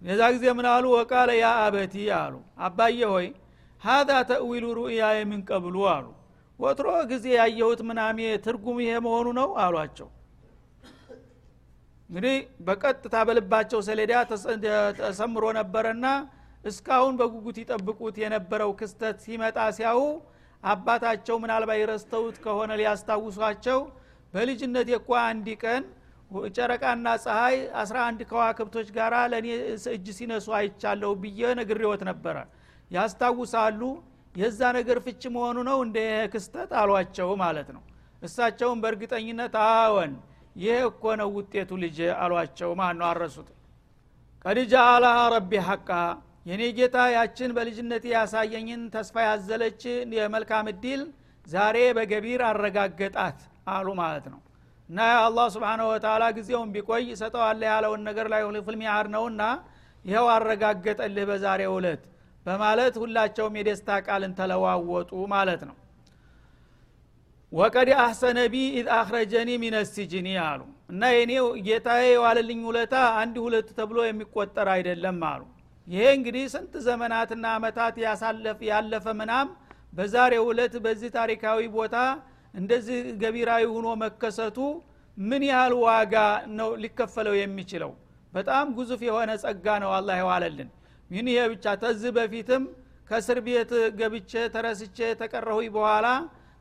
የዛ 0.02 0.22
ጊዜ 0.34 0.44
ምን 0.58 0.66
አሉ? 0.72 0.84
ወቃለ 0.96 1.30
ያ 1.36 1.48
አበቲ 1.64 1.94
አሉ። 2.16 2.34
አባዬ 2.66 2.98
ሆይ 3.12 3.26
ሀዛ 3.82 4.10
ተእዊሉ 4.28 4.64
ሩእያ 4.78 5.04
የምንቀብሉ 5.18 5.76
አሉ። 5.94 6.06
ወትሮ 6.60 6.88
ጊዜ 7.10 7.26
ያየሁት 7.38 7.80
ምናሜ 7.88 8.18
ትርጉም 8.44 8.76
ይሄ 8.84 8.92
መሆኑ 9.06 9.28
ነው 9.38 9.48
አሏቸው። 9.62 10.08
እንግዲህ 12.10 12.36
በቀጥታ 12.66 13.14
በልባቸው 13.28 13.80
ሰሌዳ 13.86 14.12
ተሰምሮ 15.00 15.44
ነበረና 15.58 16.06
እስካሁን 16.64 17.14
በጉጉት 17.20 17.56
ይጠብቁት 17.62 18.16
የነበረው 18.22 18.70
ክስተት 18.80 19.16
ሲመጣ 19.24 19.58
ሲያዩ 19.76 20.00
አባታቸው 20.64 21.36
ምናልባት 21.42 21.82
ረስተውት 21.90 22.36
ከሆነ 22.44 22.72
ሊያስታውሷቸው 22.80 23.80
በልጅነት 24.34 24.88
የኳ 24.92 25.10
አንድ 25.26 25.48
ቀን 25.62 25.82
ጨረቃና 26.54 27.08
ፀሐይ 27.24 27.56
አስራ 27.80 27.96
አንድ 28.08 28.20
ከዋክብቶች 28.30 28.88
ጋር 28.96 29.14
ለእኔ 29.32 29.48
እጅ 29.92 30.06
ሲነሱ 30.16 30.46
አይቻለሁ 30.58 31.10
ብዬ 31.22 31.50
ነግሬወት 31.60 32.02
ነበረ። 32.10 32.36
ያስታውሳሉ። 32.90 33.80
የዛ 34.34 34.60
ነገር 34.76 34.98
ፍች 35.04 35.22
መሆኑ 35.34 35.58
ነው 35.68 35.78
እንደ 35.84 35.98
ክስተት 36.32 36.70
አሏቸው 36.80 37.28
ማለት 37.42 37.68
ነው። 37.76 37.82
እሳቸውም 38.22 38.78
በእርግጠኝነት 38.82 39.54
አዎን 39.62 40.12
ይህ 40.56 40.78
እኮ 40.88 41.04
ነው 41.20 41.28
ውጤቱ 41.36 41.70
ልጅ 41.84 41.98
አሏቸው። 42.22 42.70
ማን 42.80 42.96
ነው 43.00 43.06
አረሱት 43.10 43.48
አላሃ 44.86 45.18
ረቢ 45.34 45.52
ሐቃ 45.68 45.90
የኔ 46.46 46.62
ጌታ 46.78 46.96
ያችን 47.14 47.50
በልጅነት 47.56 48.04
ያሳየኝን 48.12 48.82
ተስፋ 48.94 49.14
ያዘለች 49.26 49.82
የመልካም 50.16 50.66
እድል 50.72 51.02
ዛሬ 51.46 51.76
በገቢር 51.96 52.42
አረጋገጣት 52.48 53.38
አሉ 53.74 53.86
ማለት 54.00 54.26
ነው። 54.32 54.40
እና 54.88 54.98
አላህ 55.20 55.46
سبحانه 55.54 55.86
وتعالى 55.92 56.24
ጊዜውን 56.38 56.72
ቢቆይ 56.74 57.06
ሰጠዋለ 57.20 57.62
ያለውን 57.70 58.02
ነገር 58.08 58.26
ላይ 58.32 58.42
ፍልሚያር 58.66 59.06
ነውና 59.14 59.42
ይኸው 60.04 60.26
አረጋገጠልህ 60.34 61.24
በዛሬ 61.30 61.62
እለት 61.74 62.02
በማለት 62.46 62.94
ሁላቸውም 63.02 63.54
የደስታ 63.58 63.90
ቃልን 64.06 64.32
ተለዋወጡ 64.38 65.12
ማለት 65.34 65.62
ነው። 65.68 65.76
وقد 67.52 67.88
أحسن 68.02 68.38
بي 68.52 68.62
إذ 68.78 68.86
أخرجني 68.96 69.50
من 69.62 69.76
السجن 69.90 70.28
አሉ። 70.46 70.60
እና 70.92 71.02
የኔው 71.14 71.46
ጌታዬ 71.66 72.04
የዋለልኝ 72.12 72.60
ውለታ 72.68 72.94
አንድ 73.20 73.36
ሁለት 73.44 73.68
ተብሎ 73.78 73.98
የሚቆጠር 74.06 74.68
አይደለም 74.74 75.20
አሉ 75.30 75.42
ይሄ 75.86 76.04
እንግዲህ 76.16 76.44
ስንት 76.52 76.74
ዘመናትና 76.86 77.44
አመታት 77.56 77.96
ያሳለፍ 78.04 78.60
ያለፈ 78.68 79.06
ምናም 79.18 79.48
በዛሬ 79.92 80.34
ውለት 80.46 80.74
በዚህ 80.84 81.10
ታሪካዊ 81.16 81.60
ቦታ 81.76 81.96
እንደዚህ 82.54 82.98
ገቢራዊ 83.22 83.64
ሆኖ 83.72 83.88
መከሰቱ 84.02 84.58
ምን 85.16 85.42
ያህል 85.50 85.74
ዋጋ 85.84 86.14
ነው 86.58 86.70
ሊከፈለው 86.82 87.34
የሚችለው? 87.38 87.90
በጣም 88.32 88.66
ግዙፍ 88.76 89.00
የሆነ 89.08 89.30
ጸጋ 89.42 89.66
ነው 89.82 89.90
አላህ 89.98 90.16
የዋለልን። 90.20 90.70
ይህን 91.10 91.28
ይሄ 91.32 91.40
ብቻ 91.52 91.74
ተዚህ 91.82 92.12
በፊትም 92.16 92.62
ከእስር 93.10 93.38
ቤት 93.46 93.70
ገብቼ 93.98 94.32
ተረስቼ 94.54 94.98
ተቀረሁኝ 95.20 95.68
በኋላ 95.76 96.06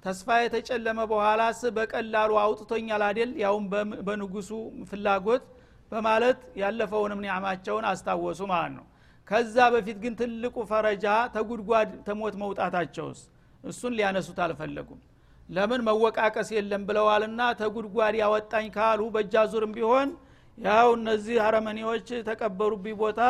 ተስፋ 0.05 0.37
የተጨለመ 0.43 0.99
በኋላስ 1.11 1.59
በቀላሉ 1.75 2.31
አውጥቶኛል 2.43 3.03
አደል 3.09 3.31
ያውም 3.43 3.65
በንጉሱ 4.07 4.49
ፍላጎት 4.89 5.43
በማለት 5.91 6.39
ያለፈውንም 6.61 7.21
ኒዕማቸውን 7.25 7.85
አስታወሱ 7.91 8.41
ማለት 8.51 8.73
ነው 8.77 8.85
ከዛ 9.27 9.55
በፊት 9.73 9.97
ግን 10.03 10.13
ትልቁ 10.19 10.55
ፈረጃ 10.69 11.05
ተጉድጓድ 11.35 11.89
ተሞት 12.07 12.35
መውጣታቸውስ? 12.41 13.19
እሱን 13.63 13.93
ሊያነሱት 13.97 14.39
አልፈለጉም። 14.45 15.01
ለምን 15.49 15.81
መወቃቀስ 15.87 16.49
የለም 16.55 16.83
ብለዋልና 16.89 17.41
ተጉድጓድ 17.61 18.15
ያወጣኝ 18.21 18.67
ካሉ 18.75 19.01
በእጃ 19.15 19.35
ዙርም 19.51 19.71
ቢሆን 19.77 20.09
ያው 20.57 20.87
እነዚህ 20.97 21.37
አረመኔዎች 21.45 22.07
ተቀበሩብኝ 22.27 22.95
ቦታ 23.01 23.21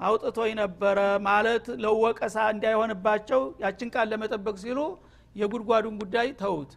አውጥቶኝ 0.00 0.52
ነበረ 0.60 0.98
ማለት 1.26 1.64
ለወቀሳ 1.82 2.36
እንዳይሆንባቸው 2.54 3.40
ያችን 3.64 3.88
ቃል 3.94 4.06
ለመጠበቅ 4.12 4.54
ሲሉ 4.62 4.78
የጉድጓዱን 5.36 5.96
ጉዳይ 6.02 6.28
ተውት 6.40 6.70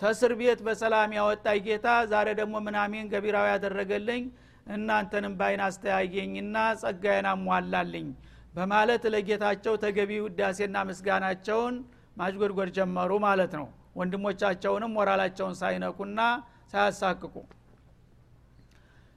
ተስር 0.00 0.32
ቤት 0.40 0.60
በሰላም 0.66 1.10
ያወጣኝ 1.18 1.60
ጌታ 1.66 1.86
ዛሬ 2.10 2.28
ደግሞ 2.40 2.56
ምናሜን 2.66 3.06
ገቢራዊ 3.12 3.46
ያደረገልኝ 3.52 4.24
እናንተንም 4.66 5.34
ባይን 5.40 5.60
አስተያየኝና 5.66 6.56
ጸጋዬን 6.80 7.26
አሟላልኝ 7.32 8.08
በማለት 8.54 9.02
ለጌታቸው 9.14 9.74
ተገቢ 9.82 10.12
ውዳሴና 10.24 10.76
ምስጋናቸውን 10.88 11.74
ማዥጎድጎድ 12.16 12.70
ጀመሩ 12.78 13.12
ማለት 13.26 13.52
ነው። 13.60 13.66
ወንድሞቻቸውንም 13.98 14.94
ሞራላቸውን 14.96 15.54
ሳይነኩና 15.60 16.20
ሳያሳቅቁ 16.72 17.34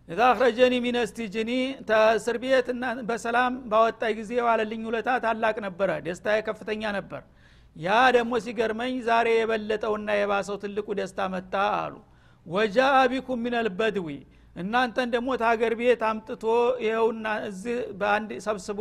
إذ 0.08 0.22
أخرجني 0.30 0.76
من 0.84 0.98
السجن 1.10 1.52
ተእስር 1.90 2.38
ቤት 2.44 2.68
በሰላም 3.10 3.54
ባወጣይ 3.72 4.14
ጊዜ 4.20 4.32
ዋለልኝ 4.46 4.82
ውለታ 4.90 5.10
ታላቅ 5.26 5.56
ነበረ 5.66 5.90
ደስታዬ 6.06 6.38
ከፍተኛ 6.48 6.84
ነበር። 6.98 7.22
ያ 7.76 7.98
ደግሞ 8.16 8.34
ሲገርመኝ 8.46 8.94
ዛሬ 9.08 9.28
የበለጠውና 9.36 10.10
የባሰው 10.20 10.58
ትልቁ 10.64 10.88
ደስታ 11.00 11.28
መጣ 11.36 11.54
አሉ። 11.78 11.94
ወጃአ 12.46 12.96
ቢኩም 13.12 13.42
ሚነል 13.46 13.68
በድዊ 13.80 14.08
እናንተን 14.60 15.10
ደግሞ 15.14 15.30
ታገር 15.42 15.74
ቤት 15.80 16.02
አምጥቶ 16.08 16.46
ይኸውና 16.86 17.28
እዚህ 17.50 17.78
በአንድ 18.00 18.32
ሰብስቦ 18.46 18.80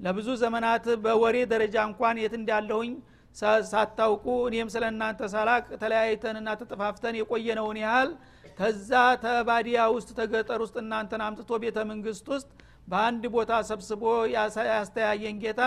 ለብዙ 0.00 0.28
ዘመናት 0.42 0.86
በወሬ 1.04 1.36
ደረጃ 1.52 1.76
እንኳን 1.88 2.16
የት 2.22 2.34
እንዳለሁኝ 2.38 2.92
ሳታውቁ 3.70 4.26
እኔም 4.48 4.68
ስለ 4.74 4.84
እናንተ 4.92 5.28
ሳላቅ 5.32 5.64
ተለያይተንና 5.82 6.48
ተጠፋፍተን 6.60 7.14
የቆየነውን 7.20 7.78
ያህል 7.84 8.10
ተዛ 8.58 8.90
ተባዲያ 9.24 9.86
ውስጥ 9.94 10.10
ተገጠር 10.18 10.60
ውስጥ 10.64 10.76
እናንተን 10.82 11.22
አምጥቶ 11.26 11.58
ቤተ 11.64 11.78
መንግስት 11.90 12.26
ውስጥ 12.34 12.48
በአንድ 12.88 13.24
ቦታ 13.34 13.52
ሰብስቦ 13.70 14.02
ያስተያየን 14.70 15.38
ጌታ 15.44 15.62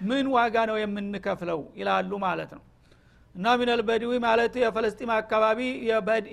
ምን 0.00 0.26
ዋጋ 0.34 0.56
ነው 0.70 0.76
የምንከፍለው? 0.80 1.60
ይላሉ 1.80 2.12
ማለት 2.24 2.50
ነው። 2.56 2.62
እና 3.34 3.46
ሚነል 3.60 3.82
ማለት 4.20 4.54
የፈለስጢም 4.62 5.10
አካባቢ 5.20 5.60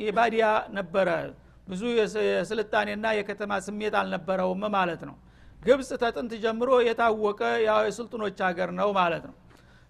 የባዲያ 0.05 0.45
ነበረ 0.71 1.09
ብዙ 1.67 1.81
የስልጣኔና 2.29 3.05
የከተማ 3.17 3.53
ስሜት 3.65 3.95
አልነበረውም 3.99 4.63
ማለት 4.75 5.01
ነው። 5.09 5.15
ግብፅ 5.59 5.89
ተጥንት 6.01 6.33
ጀምሮ 6.43 6.69
የታወቀ 6.87 7.41
የስልጡኖች 7.65 8.39
ሀገር 8.47 8.69
ነው 8.79 8.89
ማለት 8.97 9.23
ነው። 9.29 9.35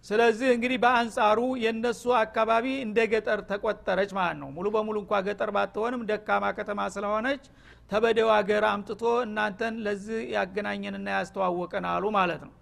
ስለዚህ 0.05 0.47
እንግዲህ 0.55 0.77
በአንጻሩ 0.83 1.39
የነሱ 1.63 2.03
አካባቢ 2.21 2.65
እንደ 2.85 2.99
ገጠር 3.11 3.39
ተቆጠረች 3.51 4.11
ማለት 4.17 4.37
ነው። 4.41 4.49
ሙሉ 4.55 4.67
በሙሉ 4.75 4.97
እንኳ 5.03 5.21
ገጠር 5.27 5.49
ባትሆንም 5.55 6.01
ደካማ 6.09 6.45
ከተማ 6.57 6.79
ስለሆነች 6.95 7.43
ተበደው 7.91 8.29
ሀገር 8.35 8.63
አምጥቶ 8.69 9.03
እናንተን 9.25 9.75
ለዚህ 9.85 10.19
ያገናኘንና 10.35 11.07
ያስተዋወቀን 11.15 11.87
አሉ 11.93 12.03
ማለት 12.17 12.43
ነው። 12.47 12.53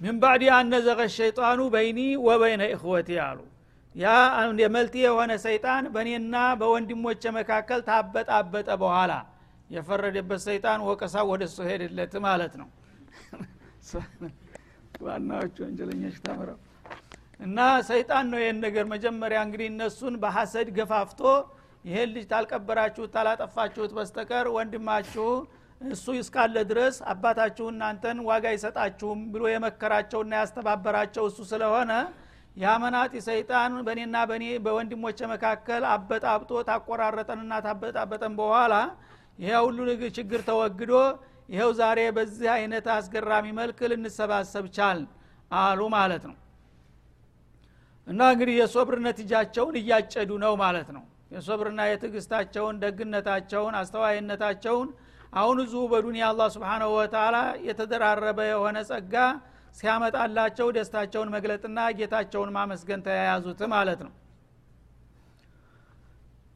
ምን 0.00 0.16
ባዕድ 0.22 0.42
አነዘቀ 0.56 1.00
ሸይጣኑ 1.14 1.60
በይኒ 1.74 2.00
ወበይነ 2.26 2.62
እኽወቲ 2.74 3.10
አሉ 3.24 3.38
ያ 3.94 4.08
የመልቲ 4.62 4.94
የሆነ 5.04 5.32
ሰይጣን 5.44 5.84
በእኔና 5.94 6.36
በወንድሞቼ 6.60 7.22
መካከል 7.38 7.80
ታበጣበጠ 7.88 8.68
በኋላ 8.82 9.12
የፈረደበት 9.70 10.40
ሰይጣን 10.46 10.80
ወቀሳ 10.88 11.24
ወደ 11.30 11.42
እሱ 11.48 11.58
ሄድለት 11.70 12.14
ማለት 12.26 12.54
ነው። 12.60 12.68
ዋናዎቹ 15.04 15.56
ወንጀለኞች 15.64 16.16
ተምረው 16.24 16.58
እና 17.40 17.58
ሰይጣን 17.88 18.24
ነው 18.30 18.38
ይህን 18.42 18.58
ነገር 18.64 18.84
መጀመሪያ 18.92 19.38
እንግዲህ 19.46 19.66
እነሱን 19.72 20.14
በሐሰድ 20.22 20.68
ገፋፍቶ 20.78 21.20
ይሄን 21.84 22.10
ልጅ 22.14 22.24
ታልቀበራችሁት 22.32 23.10
ታላጠፋችሁት 23.16 23.92
በስተቀር 23.98 24.46
ወንድማችሁ 24.56 25.28
እሱ 25.88 26.06
እስካለ 26.20 26.56
ድረስ 26.70 26.96
አባታችሁ 27.12 27.66
እናንተን 27.72 28.18
ዋጋ 28.28 28.44
አይሰጣችሁም 28.52 29.20
ብሎ 29.34 29.42
የመከራቸውና 29.52 30.32
ያስተባበራቸው 30.40 31.26
እሱ 31.30 31.38
ስለሆነ 31.52 31.92
ያመናጢ 32.58 33.12
ሰይጣን 33.26 33.72
በእኔና 33.86 34.16
በእኔ 34.28 34.44
በወንድሞች 34.64 35.18
መካከል 35.32 35.82
አበጣብጦ 35.92 36.50
ታቆራረጠንና 36.68 37.52
ታበጣበጠን 37.66 38.32
በኋላ 38.40 38.74
ይሄ 39.38 39.52
ሁሉ 39.66 39.78
ችግር 40.16 40.40
ተወግዶ 40.48 40.92
ይኸው 41.48 41.70
ዛሬ 41.78 41.98
በዚህ 42.16 42.48
አይነት 42.54 42.86
አስገራሚ 42.94 43.46
መልክ 43.58 43.78
ልንሰባሰብ 43.92 44.64
ቻል 44.76 44.98
አሉ 45.50 45.80
ማለት 45.94 46.24
ነው። 46.30 46.36
እና 48.06 48.20
እንግዲህ 48.32 48.54
የሶብር 48.60 48.96
ነትጃቸውን 49.06 49.74
እያጨዱ 49.80 50.30
ነው 50.44 50.52
ማለት 50.62 50.88
ነው። 50.96 51.04
የሶብርና 51.34 51.80
የትዕግስታቸውን 51.88 52.76
ደግነታቸውን 52.84 53.74
አስተዋይነታቸውን 53.80 54.88
አሁን 55.32 55.56
እዚሁ 55.64 55.82
በዱኒያ 55.92 56.26
አላህ 56.32 56.48
ስብሓናሁ 56.54 56.90
ወተላ 56.98 57.36
የተደራረበ 57.66 58.38
የሆነ 58.50 58.78
ጸጋ 58.90 59.14
ሲያመጣላቸው 59.78 60.68
ደስታቸውን 60.76 61.28
መግለጥና 61.34 61.78
ጌታቸውን 61.98 62.50
ማመስገን 62.56 63.02
ተያያዙት 63.06 63.60
ማለት 63.74 64.00
ነው። 64.06 64.12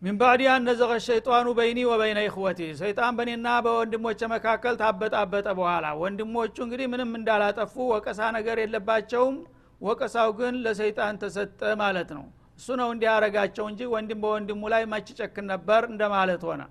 ሚን 0.03 0.17
ባዕድ 0.21 0.41
አነዘቀ 0.53 0.93
ሸይጣኑ 1.05 1.49
በይኒ 1.59 1.81
ወበይነ 1.89 2.21
ይኽወቲ 2.25 2.61
ሰይጣን 2.81 3.13
በእኔና 3.19 3.49
በወንድሞች 3.67 4.21
መካከል 4.33 4.75
ታበጣበጠ 4.81 5.47
በኋላ 5.59 5.87
ወንድሞቹ 6.01 6.57
እንግዲህ 6.65 6.87
ምንም 6.93 7.11
እንዳላጠፉ 7.19 7.75
ወቀሳ 7.93 8.31
ነገር 8.37 8.59
የለባቸውም 8.63 9.37
ወቀሳው 9.81 10.31
ግን 10.39 10.55
ለሰይጣን 10.65 11.15
ተሰጠ 11.23 11.61
ማለት 11.81 12.11
ነው። 12.17 12.25
እሱ 12.59 12.69
ነው 12.81 12.89
እንዲያረጋቸው 12.95 13.65
እንጂ 13.71 13.83
ወንድም 13.95 14.19
በወንድሙ 14.25 14.63
ላይ 14.73 14.83
መች 14.91 15.09
ጨክን 15.21 15.47
ነበር 15.53 15.83
እንደማለት 15.91 16.43
ሆነ። 16.49 16.63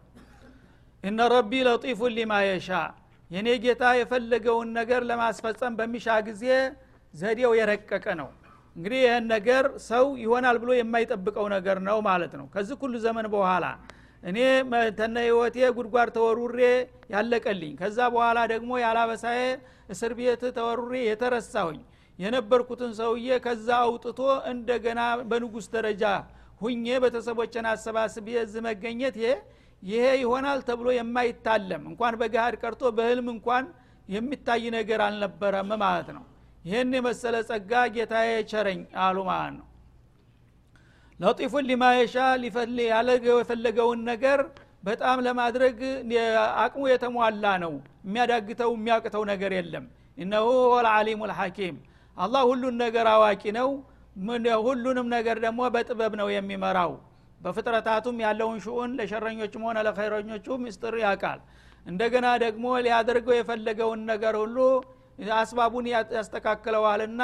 እነ 1.03 1.19
ረቢ 1.33 1.51
ለጢፉን 1.67 2.13
ሊማ 2.17 2.33
የሻ 2.45 2.69
የእኔ 3.31 3.49
ጌታ 3.63 3.83
የፈለገውን 3.97 4.69
ነገር 4.77 5.01
ለማስፈጸም 5.09 5.73
በሚሻ 5.79 6.07
ጊዜ 6.27 6.45
ዘዴው 7.13 7.51
የረቀቀ 7.59 8.05
ነው። 8.21 8.29
እንግዲህ 8.75 8.99
ይህን 9.05 9.25
ነገር 9.33 9.63
ሰው 9.87 10.05
ይሆናል 10.23 10.57
ብሎ 10.61 10.71
የማይጠብቀው 10.75 11.45
ነገር 11.55 11.77
ነው 11.87 11.97
ማለት 12.07 12.33
ነው። 12.39 12.45
ከዚህ 12.53 12.75
ሁሉ 12.83 12.95
ዘመን 13.05 13.27
በኋላ 13.33 13.65
እኔ 14.23 14.37
ተነ 14.97 15.15
ህይወቴ 15.27 15.57
ጉድጓድ 15.77 16.09
ተወሩሬ 16.17 16.59
ያለቀልኝ 17.13 17.71
ከዛ 17.79 17.99
በኋላ 18.13 18.39
ደግሞ 18.53 18.71
ያላበሳዬ 18.83 19.39
እስር 19.89 20.11
ቤት 20.19 20.43
ተወሩሬ 20.57 20.93
የተረሳሁኝ 21.05 21.79
የነበርኩትን 22.19 22.91
ሰውዬ 22.99 23.37
ከዛ 23.45 23.67
አውጥቶ 23.85 24.19
እንደገና 24.51 25.01
በንጉስ 25.29 25.67
ደረጃ 25.75 26.03
ሁኜ 26.61 26.85
ቤተሰቦችን 27.03 27.67
አሰባስቤ 27.71 28.27
እዚህ 28.43 28.61
መገኘት 28.67 29.15
ይሄ 29.83 30.05
ይሆናል 30.21 30.59
ተብሎ 30.67 30.87
የማይታለም። 30.95 31.83
እንኳን 31.91 32.13
በገሃድ 32.21 32.55
ቀርቶ 32.61 32.81
በህልም 32.97 33.27
እንኳን 33.33 33.63
የሚታይ 34.07 34.63
ነገር 34.75 34.99
አልነበረም 35.05 35.71
ማለት 35.83 36.09
ነው። 36.17 36.23
ይህን 36.65 36.91
የመሰለ 36.97 37.35
ጸጋ 37.49 37.71
ጌታ 37.95 38.13
የቸረኝ 38.27 38.81
አሉ 39.03 39.17
ማለት 39.29 39.53
ነው። 39.57 39.67
ለጢፉን 41.19 41.65
ሊማየሻ 41.69 42.15
የፈለገውን 43.29 43.99
ነገር 44.11 44.39
በጣም 44.83 45.17
ለማድረግ 45.25 45.79
አቅሙ 46.61 46.83
የተሟላ 46.91 47.45
ነው። 47.63 47.73
የሚያዳግተው 48.05 48.71
የሚያቅተው 48.77 49.23
ነገር 49.31 49.51
የለም። 49.57 49.85
እነሁ 50.17 50.45
ወልዓሊሙ 50.73 51.21
ልሐኪም። 51.31 51.75
አላህ 52.17 52.41
ሁሉን 52.49 52.75
ነገር 52.83 53.05
አዋቂ 53.13 53.43
ነው። 53.59 53.69
ሁሉንም 54.65 55.07
ነገር 55.13 55.37
ደግሞ 55.45 55.61
በጥበብ 55.75 56.13
ነው 56.21 56.27
የሚመራው 56.33 56.91
በፍጥረታቱም 57.41 58.17
ያለውን 58.23 58.57
ሽኡን 58.65 58.91
ለሸረኞችም 58.99 59.63
ሆነ 59.67 59.77
ለኸይረኞቹ 59.87 60.57
ምስጥር 60.63 60.95
ያውቃል። 61.03 61.39
እንደገና 61.85 62.27
ደግሞ 62.43 62.65
ሊያደርገው 62.85 63.35
የፈለገውን 63.37 64.01
ነገር 64.11 64.35
ሁሉ 64.41 64.57
አስባቡን 65.37 65.85
ያስተካክለዋልና 66.15 67.23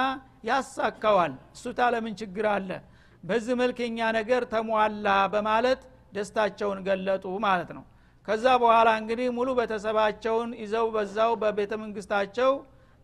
ያሳካዋል። 0.49 1.33
እሱ 1.55 1.65
ታለምን 1.77 2.15
ችግር 2.21 2.45
አለ? 2.53 2.69
በዚህ 3.23 3.55
መልክ 3.61 3.77
የኛ 3.83 3.99
ነገር 4.17 4.41
ተሟላ 4.51 5.05
በማለት 5.33 5.79
ደስታቸውን 6.13 6.79
ገለጡ 6.87 7.25
ማለት 7.45 7.69
ነው። 7.77 7.83
ከዛ 8.27 8.45
በኋላ 8.61 8.89
እንግዲህ 9.01 9.27
ሙሉ 9.35 9.49
ቤተሰባቸውን 9.59 10.49
ይዘው 10.61 10.85
በዛው 10.95 11.31
በቤተ 11.41 11.73
መንግስታቸው 11.83 12.51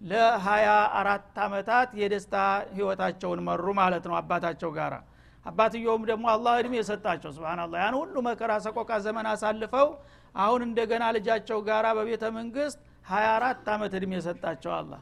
ለሀያ 0.02 0.70
አራት 1.00 1.38
አመታት 1.46 1.90
የደስታ 2.00 2.36
ህይወታቸውን 2.74 3.42
መሩ 3.48 3.66
ማለት 3.80 4.06
ነው 4.10 4.16
አባታቸው 4.20 4.72
ጋር 4.78 4.94
አባትየውም 5.46 6.04
ደግሞ 6.10 6.26
አላህ 6.34 6.54
እድሜ 6.62 6.74
የሰጣቸው 6.80 7.32
ስብናላ 7.36 7.74
ያን 7.82 7.96
ሁሉ 8.02 8.16
መከራ 8.28 8.52
ሰቆቃ 8.66 8.92
ዘመን 9.06 9.28
አሳልፈው 9.32 9.88
አሁን 10.36 10.62
እንደገና 10.68 11.04
ልጃቸው 11.16 11.58
ጋር 11.68 11.86
በቤተ 11.98 12.24
መንግስት 12.38 12.78
24 13.10 13.72
አመት 13.74 13.94
እድሜ 14.00 14.14
የሰጣቸው 14.18 14.72
አላ 14.78 14.94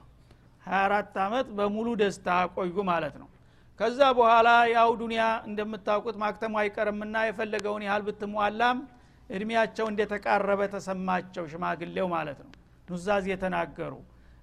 24 0.66 1.20
አመት 1.26 1.48
በሙሉ 1.58 1.88
ደስታ 2.02 2.28
ቆዩ 2.56 2.76
ማለት 2.90 3.16
ነው። 3.22 3.28
ከዛ 3.80 4.00
በኋላ 4.18 4.50
ያው 4.74 4.90
ዱኒያ 5.00 5.24
እንደምታውቁት 5.50 6.18
ማክተሙ 6.24 6.54
አይቀርምና 6.62 7.16
የፈለገውን 7.28 7.86
ያህል 7.88 8.04
ብትሟላም 8.08 8.80
እድሜያቸው 9.30 9.86
እንደተቃረበ 9.92 10.62
ተሰማቸው 10.74 11.46
ሽማግሌው 11.52 12.08
ማለት 12.16 12.40
ነው። 12.46 12.52
ኑዛዝ 12.88 13.26
የተናገሩ 13.32 13.94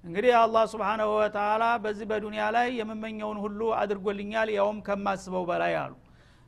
እንግዲህ 0.04 0.32
አላህ 0.40 0.64
ስብሓናሁ 0.72 1.08
ወተላ 1.16 1.64
በዚህ 1.84 2.06
በዱንያ 2.10 2.42
ላይ 2.56 2.68
የምመኘውን 2.78 3.38
ሁሉ 3.44 3.60
አድርጎልኛል 3.78 4.48
ያውም 4.54 4.78
ከማስበው 4.86 5.44
በላይ 5.50 5.74
አሉ። 5.80 5.94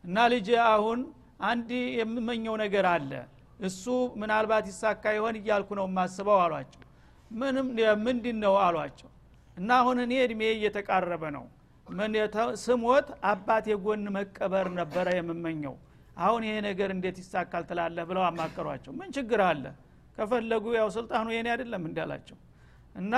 እና 0.05 0.17
ልጅ 0.33 0.49
አሁን 0.69 1.01
አንድ 1.49 1.71
የምመኘው 1.99 2.55
ነገር 2.63 2.87
አለ። 2.93 3.13
እሱ 3.61 3.85
ምናልባት 4.21 4.67
ይሳካ 4.71 5.05
ይሆን 5.17 5.37
እያልኩ 5.41 5.71
ነው 5.79 5.87
የማስበው 5.91 6.39
አሏቸው። 6.45 6.83
ምንም 7.31 7.67
ምንድን 8.05 8.39
ነው 8.45 8.55
አሏቸው። 8.67 9.11
እና 9.57 9.71
አሁን 9.81 9.99
እኔ 10.05 10.13
እድሜ 10.25 10.43
እየተቃረበ 10.57 11.25
ነው። 11.37 11.45
ስሞት 12.65 13.09
አባት 13.31 13.65
የጎን 13.71 14.05
መቀበር 14.17 14.67
ነበረ 14.79 15.09
የምመኘው። 15.17 15.75
አሁን 16.19 16.43
ይሄ 16.47 16.57
ነገር 16.69 16.91
እንዴት 16.95 17.17
ይሳካል 17.23 17.65
ትላለህ 17.69 18.05
ብለው 18.11 18.25
አማከሯቸው። 18.29 18.93
ምን 18.99 19.09
ችግር 19.17 19.41
አለ? 19.47 19.65
ከፈለጉ 20.19 20.65
ያው 20.79 20.89
ስልጣኑ 20.97 21.27
የኔ 21.35 21.49
አይደለም 21.55 21.83
እንዳላቸው 21.89 22.37
እና 22.95 23.15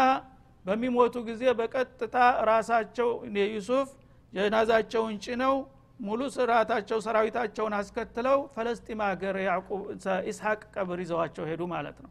በሚሞቱ 0.64 1.14
ጊዜ 1.28 1.42
በቀጥታ 1.58 2.16
ራሳቸው 2.48 3.08
ዩሱፍ 3.54 3.88
ጀናዛቸውን 4.32 5.14
ጭነው 5.24 5.54
ሙሉ 6.00 6.20
ስርአታቸው 6.34 6.98
ሰራዊታቸውን 7.06 7.74
አስከትለው 7.78 8.38
ፈለስጢም 8.54 9.00
ሀገር 9.08 9.34
ኢስሐቅ 10.30 10.60
ቀብር 10.74 11.00
ይዘዋቸው 11.04 11.44
ሄዱ 11.50 11.62
ማለት 11.74 11.98
ነው። 12.04 12.10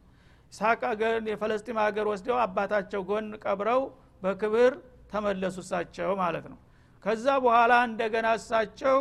ኢስሐቅ 0.54 0.80
ሀገር 0.90 1.14
የፈለስጢም 1.32 1.80
ሀገር 1.84 2.06
ወስደው 2.12 2.38
አባታቸው 2.46 3.02
ጎን 3.10 3.28
ቀብረው 3.44 3.82
በክብር 4.22 4.74
ተመለሱ 5.12 5.58
እሳቸው 5.66 6.12
ማለት 6.22 6.46
ነው። 6.52 6.60
ከዛ 7.04 7.26
በኋላ 7.46 7.74
እንደገና 7.90 8.28
እሳቸው 8.40 8.98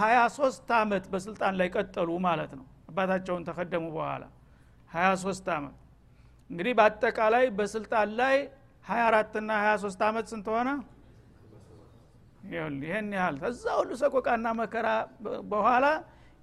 ሀያ 0.00 0.18
ሶስት 0.36 0.68
አመት 0.80 1.04
በስልጣን 1.12 1.54
ላይ 1.60 1.68
ቀጠሉ 1.76 2.10
ማለት 2.26 2.52
ነው። 2.58 2.66
አባታቸውን 2.90 3.46
ተከደሙ 3.48 3.84
በኋላ 3.96 4.24
ሀያ 4.90 5.08
ሶስት 5.24 5.46
አመት 5.56 5.76
እንግዲህ 6.50 6.72
በአጠቃላይ 6.78 7.44
በስልጣን 7.58 8.10
ላይ 8.20 8.36
24 8.84 9.38
ና 9.42 9.52
23 9.62 10.04
አመት 10.08 10.26
ስንት 10.32 10.46
ሆነ? 10.54 10.68
ይህን 12.82 13.08
ያህል 13.16 13.36
ከዛ 13.42 13.64
ሁሉ 13.78 13.90
ሰቆቃና 14.02 14.46
መከራ 14.60 14.88
በኋላ 15.52 15.86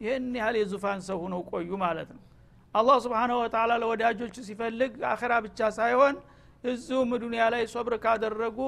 ይህን 0.02 0.26
ያህል 0.40 0.56
የዙፋን 0.60 1.02
ሰው 1.08 1.18
ሁነው 1.26 1.42
ቆዩ 1.52 1.70
ማለት 1.84 2.10
ነው። 2.16 2.22
አላህ 2.76 2.98
ስብሓንሁ 3.06 3.36
ወተላ 3.44 3.72
ለወዳጆቹ 3.82 4.36
ሲፈልግ 4.48 4.94
አኸራ 5.12 5.34
ብቻ 5.46 5.60
ሳይሆን 5.78 6.16
እዚሁም 6.64 7.10
ዱኒያ 7.24 7.44
ላይ 7.54 7.64
ሶብር 7.74 7.94
ካደረጉ 8.04 8.60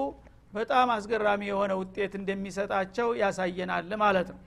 በጣም 0.54 0.88
አስገራሚ 0.96 1.42
የሆነ 1.50 1.72
ውጤት 1.82 2.14
እንደሚሰጣቸው 2.20 3.08
ያሳየናል 3.22 3.90
ማለት 4.04 4.28
ነው 4.34 4.40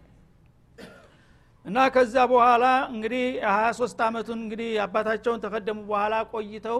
እና 1.64 1.78
ከዛ 1.94 2.14
በኋላ 2.30 2.64
እንግዲህ 2.92 3.24
23 3.48 4.02
አመቱን 4.06 4.38
እንግዲህ 4.44 4.70
አባታቸውን 4.84 5.42
ተቀደሙ 5.44 5.78
በኋላ 5.88 6.14
ቆይተው 6.32 6.78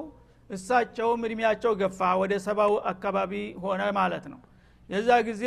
እሳቸውም 0.51 1.25
እድሜያቸው 1.27 1.73
ገፋ 1.81 2.01
ወደ 2.21 2.35
ሰባው 2.47 2.73
አካባቢ 2.93 3.33
ሆነ 3.65 3.83
ማለት 3.99 4.25
ነው። 4.33 4.41
የዛ 4.91 5.09
ጊዜ 5.29 5.45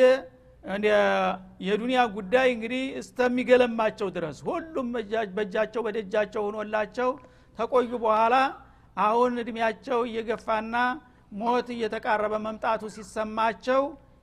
የዱንያ 1.67 2.00
ጉዳይ 2.17 2.48
እንግዲህ 2.56 2.84
እስተሚገለማቸው 3.00 4.10
ድረስ 4.17 4.38
ሁሉም 4.50 4.89
በእጃቸው 5.36 5.82
በደጃቸው 5.88 6.44
ሆኖላቸው 6.48 7.10
ተቆዩ 7.58 7.91
በኋላ 8.04 8.36
አሁን 8.98 9.34
እድሜያቸው 9.44 10.00
እየገፋና 10.10 10.76
ሞት 11.34 11.67
እየተቃረበ 11.76 12.34
መምጣቱ 12.46 12.84
ሲሰማቸው 12.96 13.82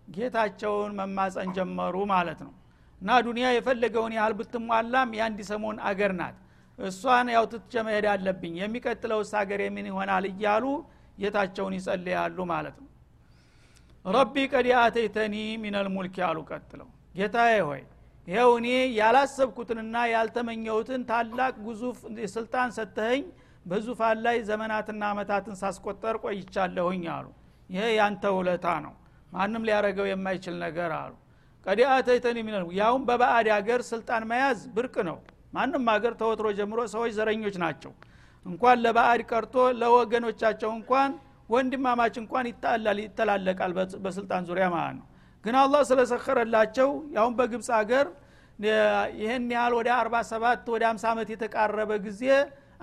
ጌታቸውን 0.08 0.92
መማፀን 1.00 1.50
ጀመሩ 1.56 1.96
ማለት 2.12 2.40
ነው 2.46 2.52
እና 3.00 3.10
ዱኒያ 3.26 3.48
የፈለገውን 3.54 4.12
ያህል 4.16 4.34
ብትሟላም 4.38 5.10
የአንድ 5.18 5.40
ሰሞን 5.50 5.76
አገር 5.88 6.12
ናት። 6.20 6.36
እሷን 6.78 7.28
ያው 7.34 7.44
ትትቸ 7.52 7.82
መሄድ 7.86 8.06
አለብኝ 8.12 8.54
የሚቀጥለውስ 8.60 9.30
ሀገር 9.38 9.60
የምን 9.64 9.86
ይሆናል 9.90 10.24
እያሉ 10.30 10.64
ጌታቸውን 11.18 11.74
ይጸልያሉ 11.78 12.38
ማለት 12.52 12.76
ነው። 12.78 12.86
ረቢ 14.04 14.34
ቀድ 14.52 14.66
አተይተኒ 14.80 15.34
ሚነል 15.62 15.88
ሙልክ 15.94 16.16
ያሉ 16.22 16.38
ቀጥለው 16.50 16.88
ጌታዬ 17.14 17.54
ሆይ 17.68 17.82
ይኸው 18.26 18.50
እኔ 18.58 18.68
ያላሰብኩትንና 18.98 19.96
ያልተመኘሁትን 20.12 21.02
ታላቅ 21.10 21.54
ጉዙፍ 21.66 21.98
ስልጣን 22.34 22.70
ሰተኸኝ 22.76 23.22
በዙፋን 23.66 24.18
ላይ 24.24 24.36
ዘመናትና 24.48 25.02
አመታትን 25.12 25.56
ሳስቆጠር 25.60 26.16
ቆይቻለሁኝ 26.24 27.04
አሉ። 27.14 27.26
ይሄ 27.70 27.84
ያንተ 27.96 28.24
ውለታ 28.36 28.66
ነው። 28.84 28.94
ማንም 29.32 29.64
ሊያረገው 29.68 30.06
የማይችል 30.10 30.54
ነገር 30.62 30.92
አሉ 30.98 31.12
ቀዲ 31.68 31.80
አተይተኒ 31.90 32.38
ሚነል 32.46 32.62
ያውም 32.78 33.02
በባዕድ 33.08 33.48
ሀገር 33.54 33.80
ስልጣን 33.88 34.22
መያዝ 34.30 34.60
ብርቅ 34.76 34.94
ነው። 35.08 35.16
ማንም 35.52 35.84
ሀገር 35.92 36.12
ተወትሮ 36.20 36.46
ጀምሮ 36.58 36.80
ሰዎች 36.92 37.10
ዘረኞች 37.16 37.56
ናቸው። 37.62 37.92
እንኳን 38.46 38.76
ለባዕድ 38.84 39.22
ቀርቶ 39.30 39.54
ለወገኖቻቸው 39.80 40.70
እንኳን 40.78 41.10
ወንድማማች 41.48 42.14
እንኳን 42.22 42.46
ይጣላል 42.50 42.98
ይተላለቃል 43.04 43.72
በስልጣን 44.04 44.42
ዙሪያ 44.48 44.66
ማለት 44.74 44.94
ነው። 44.98 45.06
ግን 45.44 45.56
አላህ 45.62 45.82
ስለሰከረላቸው 45.90 46.88
ያሁን 47.16 47.34
በግብፅ 47.38 47.68
ሀገር 47.78 48.06
ይህን 49.18 49.44
ያህል 49.56 49.74
ወደ 49.78 49.88
47 49.96 50.70
ወደ 50.74 50.84
50 50.90 51.10
ዓመት 51.12 51.28
የተቃረበ 51.34 51.90
ጊዜ 52.06 52.22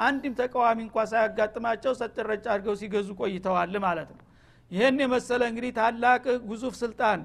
አንድም 0.06 0.36
ተቃዋሚ 0.40 0.80
እንኳ 0.86 0.98
ሳያጋጥማቸው 1.12 1.94
ሰጥረጭ 2.00 2.44
አድርገው 2.54 2.76
ሲገዙ 2.80 3.10
ቆይተዋል 3.20 3.76
ማለት 3.86 4.10
ነው። 4.14 4.22
ይህን 4.72 4.98
የመሰለ 5.04 5.42
እንግዲህ 5.52 5.72
ታላቅ 5.80 6.24
ጉዙፍ 6.50 6.76
ስልጣን 6.84 7.20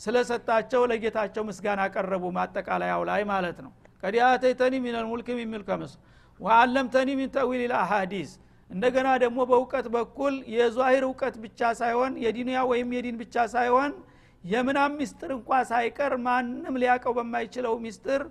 ስለሰጣቸው 0.00 0.82
ለጌታቸው 0.90 1.44
ምስጋና 1.48 1.82
ቀረቡ 1.94 2.24
ማጠቃለያው 2.36 3.02
ላይ 3.10 3.22
ማለት 3.30 3.58
ነው። 3.64 3.72
ቀድ 4.02 4.16
አተይተኒ 4.26 4.74
ሚነል 4.84 5.06
ሙልክ 5.10 5.28
የሚል 5.34 5.62
ከምስ 5.68 5.92
ወአለምተኒ 6.40 7.08
ሚን 7.18 7.30
ተዊል 7.36 7.62
ልአሃዲስ 7.70 8.32
እንደገና 8.70 9.08
ደግሞ 9.22 9.38
በእውቀት 9.50 9.86
በኩል 9.94 10.34
የዟሂር 10.54 11.04
እውቀት 11.08 11.34
ብቻ 11.44 11.70
ሳይሆን 11.80 12.12
የዲንያ 12.24 12.58
ወይም 12.70 12.88
የዲን 12.96 13.16
ብቻ 13.22 13.44
ሳይሆን 13.54 13.92
የምናም 14.44 14.92
ሚስጥር 15.00 15.30
እንኳ 15.36 15.60
ሳይቀር 15.70 16.12
ማንም 16.26 16.74
ሊያቀው 16.82 17.12
በማይችለው 17.18 17.74
ሚስጥር 17.84 18.22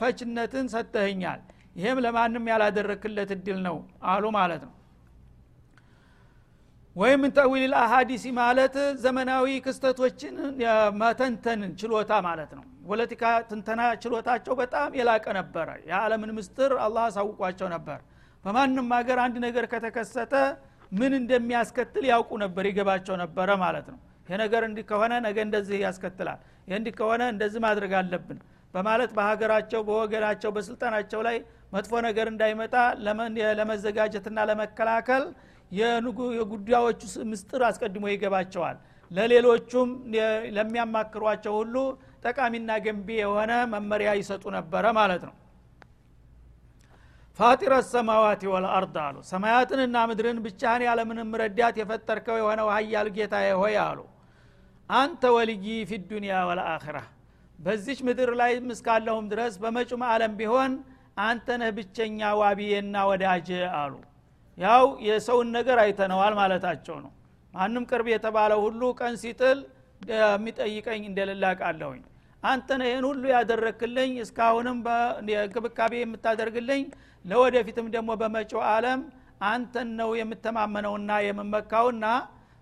ፈችነትን 0.00 0.66
ሰጥተህኛል 0.74 1.40
ይሄም 1.76 1.98
ለማንም 2.04 2.48
ያላደረክለት 2.52 3.30
እድል 3.36 3.58
ነው 3.66 3.76
አሉ 4.12 4.24
ማለት 4.36 4.62
ነው 4.66 4.72
ወይም 6.96 7.22
ተዊል 7.36 7.72
አሀዲሲ 7.82 8.24
ማለት 8.38 8.74
ዘመናዊ 9.04 9.46
ክስተቶችን 9.66 10.34
መተንተንን 11.00 11.70
ችሎታ 11.80 12.12
ማለት 12.26 12.50
ነው። 12.58 12.64
ፖለቲካ 12.88 13.22
ትንተና 13.50 13.82
ችሎታቸው 14.02 14.54
በጣም 14.60 14.90
የላቀ 14.98 15.26
ነበረ። 15.38 15.68
የዓለምን 15.88 16.30
ምስጥር 16.38 16.72
አላህ 16.86 17.04
አሳውቋቸው 17.10 17.68
ነበር። 17.74 17.98
በማንም 18.44 18.88
ሀገር 18.96 19.18
አንድ 19.24 19.36
ነገር 19.46 19.66
ከተከሰተ 19.72 20.34
ምን 20.92 21.12
እንደሚያስከትል 21.20 22.04
ያውቁ 22.10 22.30
ነበር 22.44 22.64
ይገባቸው 22.70 23.14
ነበረ 23.22 23.50
ማለት 23.62 23.86
ነው። 23.92 23.98
ይሄ 24.28 24.36
ነገር 24.42 24.62
እንዲህ 24.68 24.84
ከሆነ 24.90 25.12
ነገ 25.26 25.38
እንደዚህ 25.46 25.78
ያስከትላል 25.84 26.40
ይህ 26.68 26.74
እንዲህ 26.80 26.92
ከሆነ 26.98 27.22
እንደዚህ 27.34 27.60
ማድረግ 27.66 27.92
አለብን 28.00 28.38
በማለት 28.74 29.10
በሀገራቸው 29.16 29.80
በወገናቸው 29.88 30.50
በስልጣናቸው 30.56 31.20
ላይ 31.26 31.36
መጥፎ 31.72 31.92
ነገር 32.06 32.26
እንዳይመጣ 32.32 32.74
ለመዘጋጀትና 33.58 34.38
ለመከላከል 34.50 35.24
የጉዳዮቹ 35.72 37.00
ምስጥር 37.30 37.62
አስቀድሞ 37.68 38.04
ይገባቸዋል። 38.12 38.78
ለሌሎቹም 39.10 39.88
ለሚያማክሯቸው 40.56 41.54
ሁሉ 41.58 41.74
ጠቃሚና 42.24 42.72
ገንቢ 42.84 43.08
የሆነ 43.20 43.52
መመሪያ 43.72 44.10
ይሰጡ 44.20 44.44
ነበረ 44.56 44.84
ማለት 44.98 45.22
ነው። 45.28 45.34
ፋጢረ 47.38 47.74
ሰማዋት 47.90 48.42
ወልአርድ 48.52 48.96
አሉ። 49.04 49.16
ሰማያትንና 49.30 49.96
ምድርን 50.08 50.38
ብቻህን 50.46 50.82
ያለምንም 50.88 51.30
ረዳት 51.42 51.76
የፈጠርከው 51.80 52.36
የሆነው 52.40 52.68
ሀያል 52.74 53.08
ጌታ 53.16 53.34
ሆይ 53.60 53.76
አሉ። 53.84 54.00
አንተ 54.90 55.22
ወልይ 55.34 55.66
ፊ 55.88 55.98
ዱኒያ 56.08 56.36
ወልአኽራ 56.48 56.98
በዚች 57.58 57.98
ምድር 58.06 58.30
ላይ 58.40 58.52
እስካለሁም 58.74 59.26
ድረስ 59.32 59.54
በመጩም 59.62 60.02
አለም 60.10 60.32
ቢሆን 60.38 60.72
አንተ 61.22 61.56
ነህ 61.60 61.70
ብቸኛ 61.76 62.30
ዋቢዬና 62.40 62.96
ወዳጅ 63.10 63.48
አሉ 63.80 63.92
ያው 64.58 64.84
የሰውን 65.06 65.48
ነገር 65.56 65.78
አይተነዋል 65.84 66.34
ማለታቸው 66.40 66.96
ነው። 67.04 67.12
ማንም 67.54 67.84
ቅርብ 67.90 68.06
የተባለ 68.12 68.52
ሁሉ 68.64 68.82
ቀን 69.00 69.14
ሲጥል 69.22 69.58
የሚጠይቀኝ 70.02 71.02
እንደሌላ 71.10 71.46
ቃለሁኝ 71.60 72.02
አንተ 72.42 72.68
ነህ 72.80 72.86
ይህን 72.90 73.04
ሁሉ 73.08 73.22
ያደረክልኝ 73.32 74.12
እስካሁንም 74.24 74.78
እንክብካቤ 75.22 75.92
የምታደርግልኝ 76.00 76.82
ለወደፊትም 77.24 77.88
ደግሞ 77.94 78.10
በመጪው 78.22 78.62
አለም 78.70 79.00
አንተን 79.46 79.88
ነው 80.00 80.10
የምተማመነውና 80.20 81.12
የምመካውና 81.26 82.06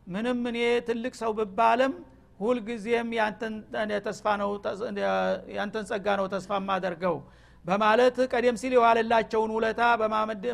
ምንም 0.06 0.40
እኔ 0.50 0.58
ትልቅ 0.88 1.14
ሰው 1.22 1.32
ብባልም 1.38 1.92
ሁልጊዜም 2.40 3.08
ያንተን 3.16 3.54
ጸጋ 5.90 6.06
ነው 6.20 6.26
ተስፋ 6.34 6.60
ማደርገው 6.68 7.16
በማለት 7.64 8.16
ቀደም 8.32 8.56
ሲል 8.60 8.72
የዋለላቸውን 8.76 9.50
ውለታ 9.56 9.80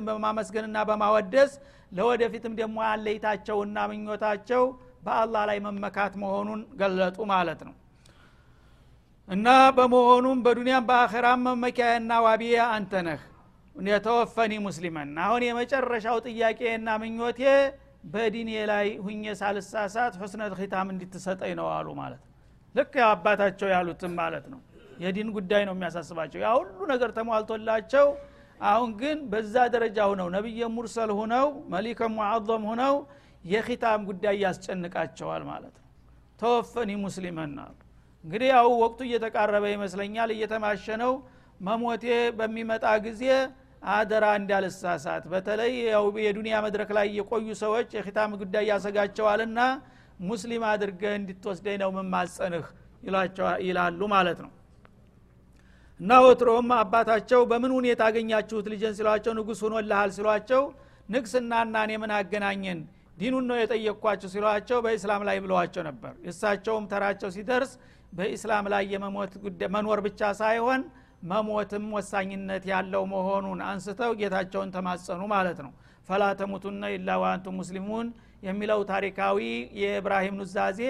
በማመስገንና 0.09 0.79
በማወደስ 0.89 1.53
ለወደፊትም 1.93 2.55
ደግሞ 2.61 2.79
አለይታቸውና 2.89 3.79
ምኞታቸው 3.91 4.63
በአላህ 5.07 5.43
ላይ 5.51 5.59
መመካት 5.67 6.15
መሆኑን 6.23 6.61
ገለጡ 6.81 7.19
ማለት 7.33 7.61
ነው። 7.69 7.75
እና 9.29 9.47
በመሆኑም 9.77 10.39
በዱንያም 10.45 10.85
በአኸራም 10.89 11.41
መመኪያና 11.49 12.13
ዋቢያ 12.27 12.59
አንተ 12.75 12.93
የተወፈኒ 13.77 14.53
ሙስሊመን። 14.67 15.11
አሁን 15.25 15.43
የመጨረሻው 15.47 16.19
ጥያቄና 16.27 16.89
ምኞቴ 17.03 17.41
በዲኔ 18.13 18.51
ላይ 18.71 18.87
ሁኜ 19.05 19.35
ሳልሳሳት 19.41 20.15
ሁስነት 20.21 20.53
ኺታም 20.59 20.89
እንድትሰጠኝ 20.93 21.53
ነው 21.61 21.69
አሉ 21.73 21.89
ማለት 22.01 22.23
ልክ 22.75 22.95
አባታቸው 23.09 23.69
ያሉትም 23.75 24.13
ማለት 24.21 24.47
ነው 24.53 24.61
የዲን 24.97 25.29
ጉዳይ 25.37 25.63
ነው 25.69 25.75
የሚያሳስባቸው። 25.77 26.39
ያ 26.45 26.51
ሁሉ 26.59 26.79
ነገር 26.93 27.11
ተሟልቶላቸው 27.17 28.07
አሁን 28.67 28.91
ግን 29.01 29.19
በዛ 29.33 29.55
ደረጃ 29.75 29.99
ሁነው 30.11 30.29
ነቢየ 30.37 30.69
ሙርሰል 30.77 31.11
ሁነው 31.19 31.47
መሊከ 31.73 32.01
ሙዓظም 32.15 32.63
ሁነው 32.71 32.95
የኺታም 33.45 34.01
ጉዳይ 34.09 34.37
ያስጨንቃቸዋል 34.45 35.43
ማለት 35.51 35.75
ነው። 35.77 35.85
ተወፈኒ 36.41 36.91
ሙስሊመን 37.05 37.53
አሉ። 37.65 37.75
እንግዲህ 38.25 38.49
ያው 38.55 38.69
ወቅቱ 38.83 39.01
እየተቃረበ 39.09 39.65
ይመስለኛል። 39.75 40.31
እየተማሸ 40.37 40.87
መሞቴ 41.61 42.05
በሚመጣ 42.39 42.87
ጊዜ 43.05 43.23
አደራ 43.93 44.27
እንዳልሳሳት 44.39 45.25
በተለይ 45.33 45.73
ያው 45.89 46.05
የዱንያ 46.25 46.57
መድረክ 46.65 46.91
ላይ 46.97 47.07
የቆዩ 47.19 47.49
ሰዎች 47.63 47.89
የኺታም 47.97 48.33
ጉዳይ 48.41 48.65
ያሰጋቸዋልና 48.71 49.61
ሙስሊም 50.29 50.63
አድርገ 50.71 51.03
እንድትወስደኝ 51.19 51.77
ነው 51.83 51.91
መማጸንህ 51.97 52.67
ይላሉ 53.67 54.01
ማለት 54.15 54.39
ነው 54.45 54.51
እና 56.01 56.13
ወትሮም 56.25 56.71
አባታቸው 56.77 57.41
በምን 57.51 57.73
ሁኔታ 57.77 58.01
አገኛችሁት? 58.09 58.67
ልጅን 58.73 58.95
ሲሏቸው 58.99 59.33
ንጉስ 59.39 59.61
ሆኖልሃል 59.65 60.11
ሲሏቸው 60.17 60.63
ንግስናና 61.09 61.75
እኔ 61.87 61.93
ምን 62.03 62.13
አገናኘን? 62.17 62.81
ዲኑን 63.19 63.45
ነው 63.51 63.57
የጠየቅኳቸው 63.59 64.29
ሲሏቸው 64.35 64.79
በኢስላም 64.85 65.23
ላይ 65.29 65.37
ብለዋቸው 65.45 65.83
ነበር። 65.89 66.13
እሳቸውም 66.31 66.85
ተራቸው 66.91 67.29
ሲደርስ 67.37 67.73
በኢስላም 68.13 68.67
ላይ 68.73 68.85
የመሞት 68.93 69.33
መኖር 69.75 70.01
ብቻ 70.07 70.21
ሳይሆን 70.41 70.83
መሞትም 71.31 71.85
ወሳኝነት 71.97 72.65
ያለው 72.73 73.05
መሆኑን 73.13 73.61
አንስተው 73.71 74.13
ጌታቸውን 74.21 74.73
ተማጸኑ 74.77 75.23
ማለት 75.35 75.59
ነው። 75.67 75.73
ፈላ 76.09 76.25
ተሙቱነ 76.41 76.85
ኢላ 76.97 77.11
ዋንቱም 77.23 77.57
ሙስሊሙን 77.61 78.09
የሚለው 78.43 78.81
ታሪካዊ 78.93 79.39
የኢብራሂም 79.81 80.37
ኑዛዜ 80.41 80.81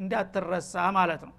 እንዳትረሳ 0.00 0.74
ማለት 0.98 1.22
ነው 1.28 1.34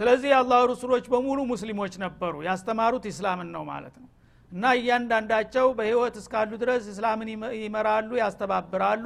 ስለዚህ 0.00 0.28
የአላህ 0.32 0.60
ሩሱሎች 0.70 1.04
በሙሉ 1.12 1.38
ሙስሊሞች 1.50 1.94
ነበሩ። 2.04 2.34
ያስተማሩት 2.46 3.04
ኢስላምን 3.10 3.48
ነው 3.56 3.62
ማለት 3.70 3.94
ነው። 4.02 4.08
እና 4.50 4.64
እያንዳንዳቸው 4.78 5.66
በህይወት 5.78 6.14
እስካሉ 6.20 6.50
ድረስ 6.62 6.84
እስላምን 6.92 7.28
ይመራሉ 7.60 8.10
ያስተባብራሉ። 8.22 9.04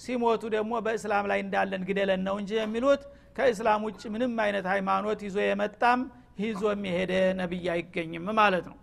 ሲሞቱ 0.00 0.42
ደግሞ 0.54 0.72
በእስላም 0.84 1.26
ላይ 1.30 1.38
እንዳለን 1.44 1.82
ግደለን 1.88 2.22
ነው 2.28 2.36
እንጂ 2.40 2.52
የሚሉት 2.58 3.02
ከእስላም 3.36 3.82
ውጭ 3.86 4.02
ምንም 4.14 4.32
አይነት 4.44 4.66
ሃይማኖት 4.72 5.20
ይዞ 5.26 5.36
የመጣም 5.44 6.00
ይዞ 6.42 6.62
የሄደ 6.86 7.12
ነቢይ 7.40 7.66
አይገኝም 7.74 8.26
ማለት 8.40 8.64
ነው። 8.70 8.76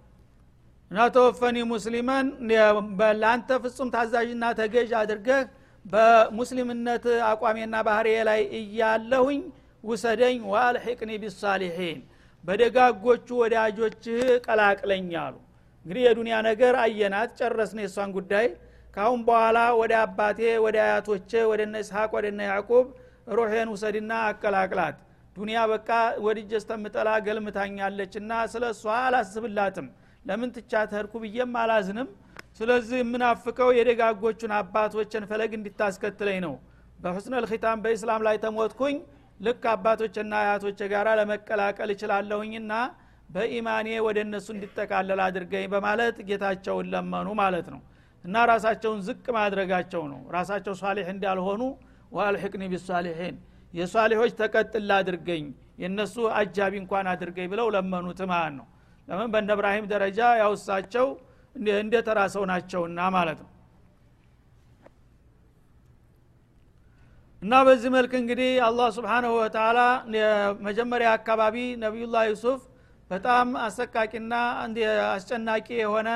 እና 0.92 1.00
ተወፈኒ 1.16 1.58
ሙስሊመን 1.72 2.28
ለአንተ 3.22 3.60
ፍጹም 3.64 3.90
ታዛዥና 3.96 4.46
ተገዥ 4.60 4.92
አድርገህ 5.02 5.42
በሙስሊምነት 5.86 7.04
አቋሜና 7.30 7.76
ባህሬ 7.88 8.08
ላይ 8.30 8.42
እያለሁኝ 8.60 9.42
ውሰደኝ 9.84 10.40
ዋልሕቅኒ 10.52 11.12
ቢሳሊሒን 11.24 12.00
በደጋጎቹ 12.44 13.28
ወዳጆችህ 13.42 14.18
ቀላቅለኝ 14.46 15.12
አሉ። 15.24 15.36
እንግዲህ 15.86 16.04
የዱንያ 16.06 16.36
ነገር 16.48 16.74
አየናት 16.84 17.30
ጨረስን 17.40 17.80
የእሷን 17.84 18.12
ጉዳይ። 18.18 18.48
ካሁን 18.94 19.20
በኋላ 19.28 19.60
ወደ 19.82 19.94
አባቴ 20.04 20.40
ወደ 20.66 20.78
አያቶቼ 20.86 21.32
ወደ 21.52 21.62
እነ 21.68 21.76
እስሐቅ 21.84 22.10
ወደ 22.18 22.26
እነ 22.34 22.42
ያዕቁብ 22.50 22.86
ሩሄን 23.38 23.70
ውሰድና 23.74 24.12
አቀላቅላት። 24.30 24.98
ዱንያ 25.36 25.60
በቃ 25.72 25.90
ወድጀ 26.26 26.52
ስተምጠላ 26.64 27.10
ገልምታኛለች 27.28 28.14
እና 28.22 28.32
ስለ 28.54 28.64
እሷ 28.74 28.84
አላስብላትም። 29.02 29.88
ለምን 30.26 30.50
ትቻት 30.56 30.92
ሄድኩ 30.98 31.14
ብዬም 31.24 31.54
አላዝንም። 31.62 32.08
ስለዚህ 32.60 32.98
የምናፍቀው 33.02 33.70
የደጋጎቹን 33.78 34.54
አባቶችን 34.58 35.28
ፈለግ 35.30 35.52
እንዲታስከትለኝ 35.58 36.40
ነው። 36.46 36.56
በሁስነል 37.00 37.46
ኺታም 37.52 37.82
በኢስላም 37.84 38.22
ላይ 38.28 38.38
ተሞትኩኝ 38.44 38.96
ልክ 39.40 39.64
አባቶችና 39.72 40.34
አያቶች 40.42 40.80
ጋር 40.92 41.08
ለመቀላቀል 41.20 41.90
እችላለሁኝና 41.94 42.74
በኢማኔ 43.30 43.88
ወደ 44.06 44.18
እነሱ 44.26 44.48
እንዲጠቃለል 44.56 45.20
አድርገኝ 45.26 45.66
በማለት 45.74 46.18
ጌታቸውን 46.30 46.88
ለመኑ 46.94 47.28
ማለት 47.42 47.68
ነው። 47.74 47.82
እና 48.24 48.36
ራሳቸውን 48.52 49.00
ዝቅ 49.08 49.26
ማድረጋቸው 49.38 50.04
ነው። 50.12 50.22
ራሳቸው 50.36 50.74
ሷሊሕ 50.82 51.08
እንዳልሆኑ 51.14 51.62
ዋልሕቅኒ 52.12 52.64
ቢሳሊሒን 52.74 53.36
የሷሊሖች 53.74 54.34
ተቀጥላ 54.40 54.92
አድርገኝ 55.02 55.46
የእነሱ 55.82 56.16
አጃቢ 56.40 56.74
እንኳን 56.82 57.08
አድርገኝ 57.12 57.48
ብለው 57.54 57.68
ለመኑት 57.76 58.22
ማለት 58.32 58.54
ነው። 58.60 58.68
ለምን? 59.08 59.52
እብራሂም 59.54 59.86
ደረጃ 59.94 60.20
ያው 60.42 60.52
እሳቸው 60.58 61.08
እንደ 61.78 61.96
ተራ 62.08 62.20
ናቸውና 62.50 63.00
ማለት 63.16 63.40
ነው 63.44 63.50
እና 67.42 67.54
በዚህ 67.68 67.90
መልክ 67.96 68.14
እንግዲህ 68.20 68.50
አላህ 68.66 68.88
ስብሓንሁ 68.96 69.30
ወተላ 69.38 69.80
መጀመሪያ 70.66 71.10
አካባቢ 71.18 71.56
ነቢዩላህ 71.84 72.24
ዩሱፍ 72.30 72.62
በጣም 73.12 73.48
አሰቃቂና 73.66 74.34
አስጨናቂ 75.14 75.68
የሆነ 75.80 76.10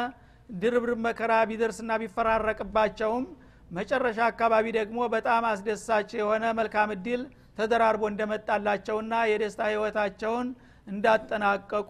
ድርብርብ 0.55 0.99
መከራ 1.05 1.33
ቢደርስና 1.49 1.91
ቢፈራረቅባቸውም 2.01 3.23
መጨረሻ 3.71 4.19
አካባቢ 4.31 4.65
ደግሞ 4.77 4.99
በጣም 5.15 5.43
አስደሳች 5.51 6.09
የሆነ 6.19 6.45
መልካም 6.59 6.91
እድል 6.95 7.21
ተደራርቦ 7.57 8.03
እንደመጣላቸውና 8.12 9.13
የደስታ 9.31 9.62
ህይወታቸውን 9.71 10.47
እንዳጠናቀቁ 10.88 11.89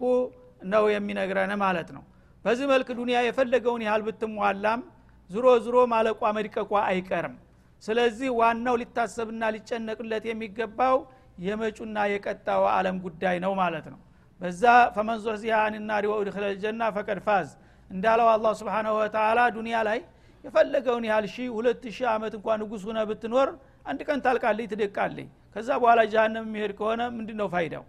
ነው 0.72 0.84
የሚነግረን 0.94 1.52
ማለት 1.64 1.88
ነው። 1.96 2.02
በዚህ 2.44 2.66
መልክ 2.72 2.88
ዱኒያ 2.98 3.18
የፈለገውን 3.26 3.84
ያህል 3.86 4.02
ብትሟላም 4.08 4.80
ዝሮ 5.30 5.46
ዝሮ 5.66 5.76
ማለቋ 5.92 6.22
መድቀቋ 6.38 6.72
አይቀርም 6.88 7.34
ስለዚህ 7.82 8.28
ዋናው 8.38 8.76
ሊታሰብና 8.80 9.44
ሊጨነቅለት 9.54 10.24
የሚገባው 10.28 10.96
የመጩና 11.44 11.98
የቀጣው 12.12 12.62
አለም 12.72 12.96
ጉዳይ 13.04 13.36
ነው 13.44 13.52
ማለት 13.60 13.86
ነው። 13.92 14.00
በዛ 14.40 14.62
ፈመን 14.94 15.18
ዙሕዚሃ 15.24 15.56
አኒናሪ 15.66 16.04
ወኡድክለ 16.12 16.44
ልጀና 16.52 16.82
ፈቀድ 16.96 17.18
ፋዝ 17.26 17.48
እንዳለው 17.90 18.28
አላህ 18.34 18.52
ስብሓንሁ 18.60 18.92
ወተላ 19.00 19.40
ዱኒያ 19.56 19.78
ላይ 19.88 19.98
የፈለገውን 20.44 21.04
ያህል 21.08 21.26
ሺህ 21.34 21.48
ሁለት 21.56 21.82
ሺህ 21.88 22.06
ዓመት 22.12 22.32
እንኳን 22.38 22.58
ንጉስ 22.62 22.82
ሁነ 22.88 22.98
ብትኖር 23.10 23.48
አንድ 23.86 24.00
ቀን 24.08 24.18
ታልቃለኝ 24.24 24.66
ትደቃለኝ 24.72 25.26
ከዛ 25.56 25.68
በኋላ 25.82 26.00
ጃሃንም 26.12 26.46
የሚሄድ 26.48 26.72
ከሆነ 26.78 27.02
ምንድ 27.16 27.30
ነው 27.40 27.48
ፋይዳው? 27.52 27.84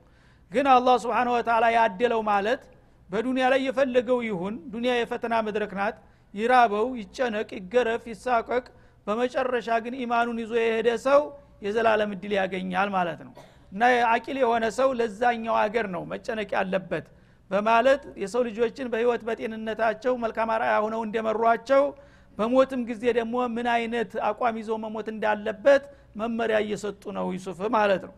ግን 0.51 0.65
አላህ 0.73 0.95
ስብሓን 1.03 1.29
ወተላ 1.33 1.65
ያደለው 1.77 2.21
ማለት 2.29 2.61
በዱንያ 3.09 3.45
ላይ 3.53 3.59
የፈለገው 3.67 4.19
ይሁን 4.27 4.55
ዱንያ 4.73 4.91
የፈተና 4.97 5.35
መድረክ 5.47 5.71
ናት። 5.79 5.95
ይራበው 6.33 6.87
ይጨነቅ 7.01 7.49
ይገረፍ 7.57 8.03
ይሳቀቅ 8.11 8.65
በመጨረሻ 9.07 9.69
ግን 9.85 9.95
ኢማኑን 10.03 10.37
ይዞ 10.43 10.53
የሄደ 10.61 10.89
ሰው 11.05 11.21
የዘላለም 11.65 12.11
እድል 12.15 12.33
ያገኛል 12.39 12.89
ማለት 12.95 13.19
ነው። 13.27 13.33
እና 13.71 13.83
አቂል 14.11 14.37
የሆነ 14.41 14.65
ሰው 14.77 14.89
ለዛኛው 14.99 15.55
አገር 15.61 15.87
ነው 15.95 16.03
መጨነቅ 16.11 16.49
ያለበት 16.57 17.05
በማለት 17.51 18.03
የሰው 18.21 18.41
ልጆችን 18.47 18.87
በህይወት 18.93 19.21
በጤንነታቸው 19.27 20.13
መልካም 20.23 20.51
አርአያ 20.55 20.75
ሁነው 20.85 21.01
እንደመሯቸው 21.07 21.83
በሞትም 22.37 22.81
ጊዜ 22.89 23.03
ደግሞ 23.17 23.35
ምን 23.55 23.67
አይነት 23.75 24.11
አቋም 24.29 24.55
ይዞ 24.61 24.71
መሞት 24.83 25.07
እንዳለበት 25.13 25.83
መመሪያ 26.21 26.57
እየሰጡ 26.65 27.03
ነው 27.17 27.25
ዩሱፍ 27.35 27.59
ማለት 27.75 28.03
ነው። 28.07 28.15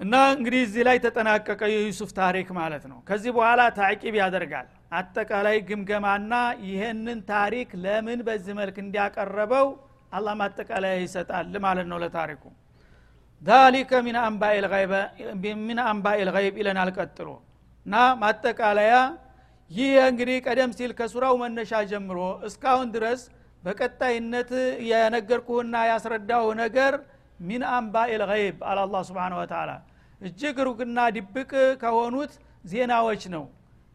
እና 0.00 0.14
እንግዲህ 0.36 0.60
እዚህ 0.66 0.82
ላይ 0.88 0.96
ተጠናቀቀ 1.04 1.62
የዩሱፍ 1.72 2.10
ታሪክ 2.18 2.48
ማለት 2.58 2.84
ነው። 2.90 2.98
ከዚህ 3.08 3.30
በኋላ 3.36 3.62
ታቂብ 3.78 4.14
ያደርጋል 4.20 4.68
አጠቃላይ 4.92 5.56
ግምገማና 5.68 6.32
ይህንን 6.66 7.18
ታሪክ 7.30 7.70
ለምን 7.84 8.20
በዚህ 8.26 8.54
መልክ 8.58 8.76
እንዲያቀረበው 8.82 9.68
አላህ 10.12 10.34
ማጠቃለያ 10.40 10.94
ይሰጣል 11.02 11.54
ማለት 11.64 11.86
ነው 11.92 11.98
ለታሪኩ። 12.02 12.42
ዛሊከ 13.42 13.92
ሚን 14.04 14.16
አንባኤ 15.82 16.18
ልይብ 16.28 16.56
ይለናል 16.60 16.90
ቀጥሎ። 16.96 17.28
እና 17.86 17.94
ማጠቃለያ 18.22 18.94
ይህ 19.70 19.92
እንግዲህ 20.10 20.36
ቀደም 20.46 20.70
ሲል 20.78 20.92
ከሱራው 20.98 21.34
መነሻ 21.42 21.80
ጀምሮ 21.92 22.18
እስካሁን 22.48 22.88
ድረስ 22.96 23.20
በቀጣይነት 23.64 24.50
የነገርኩህና 24.90 25.74
ያስረዳሁ 25.90 26.44
ነገር 26.62 26.94
ሚን 27.40 27.62
አንባ 27.76 27.94
ልይብ 28.22 28.58
አለ 28.70 28.78
አላ 28.84 28.96
ስብን 29.08 29.34
ወተላ 29.38 29.70
እጅግ 30.20 30.56
ሩቅና 30.68 30.98
ድብቅ 31.16 31.50
ከሆኑት 31.82 32.32
ዜናዎች 32.64 33.22
ነው 33.34 33.44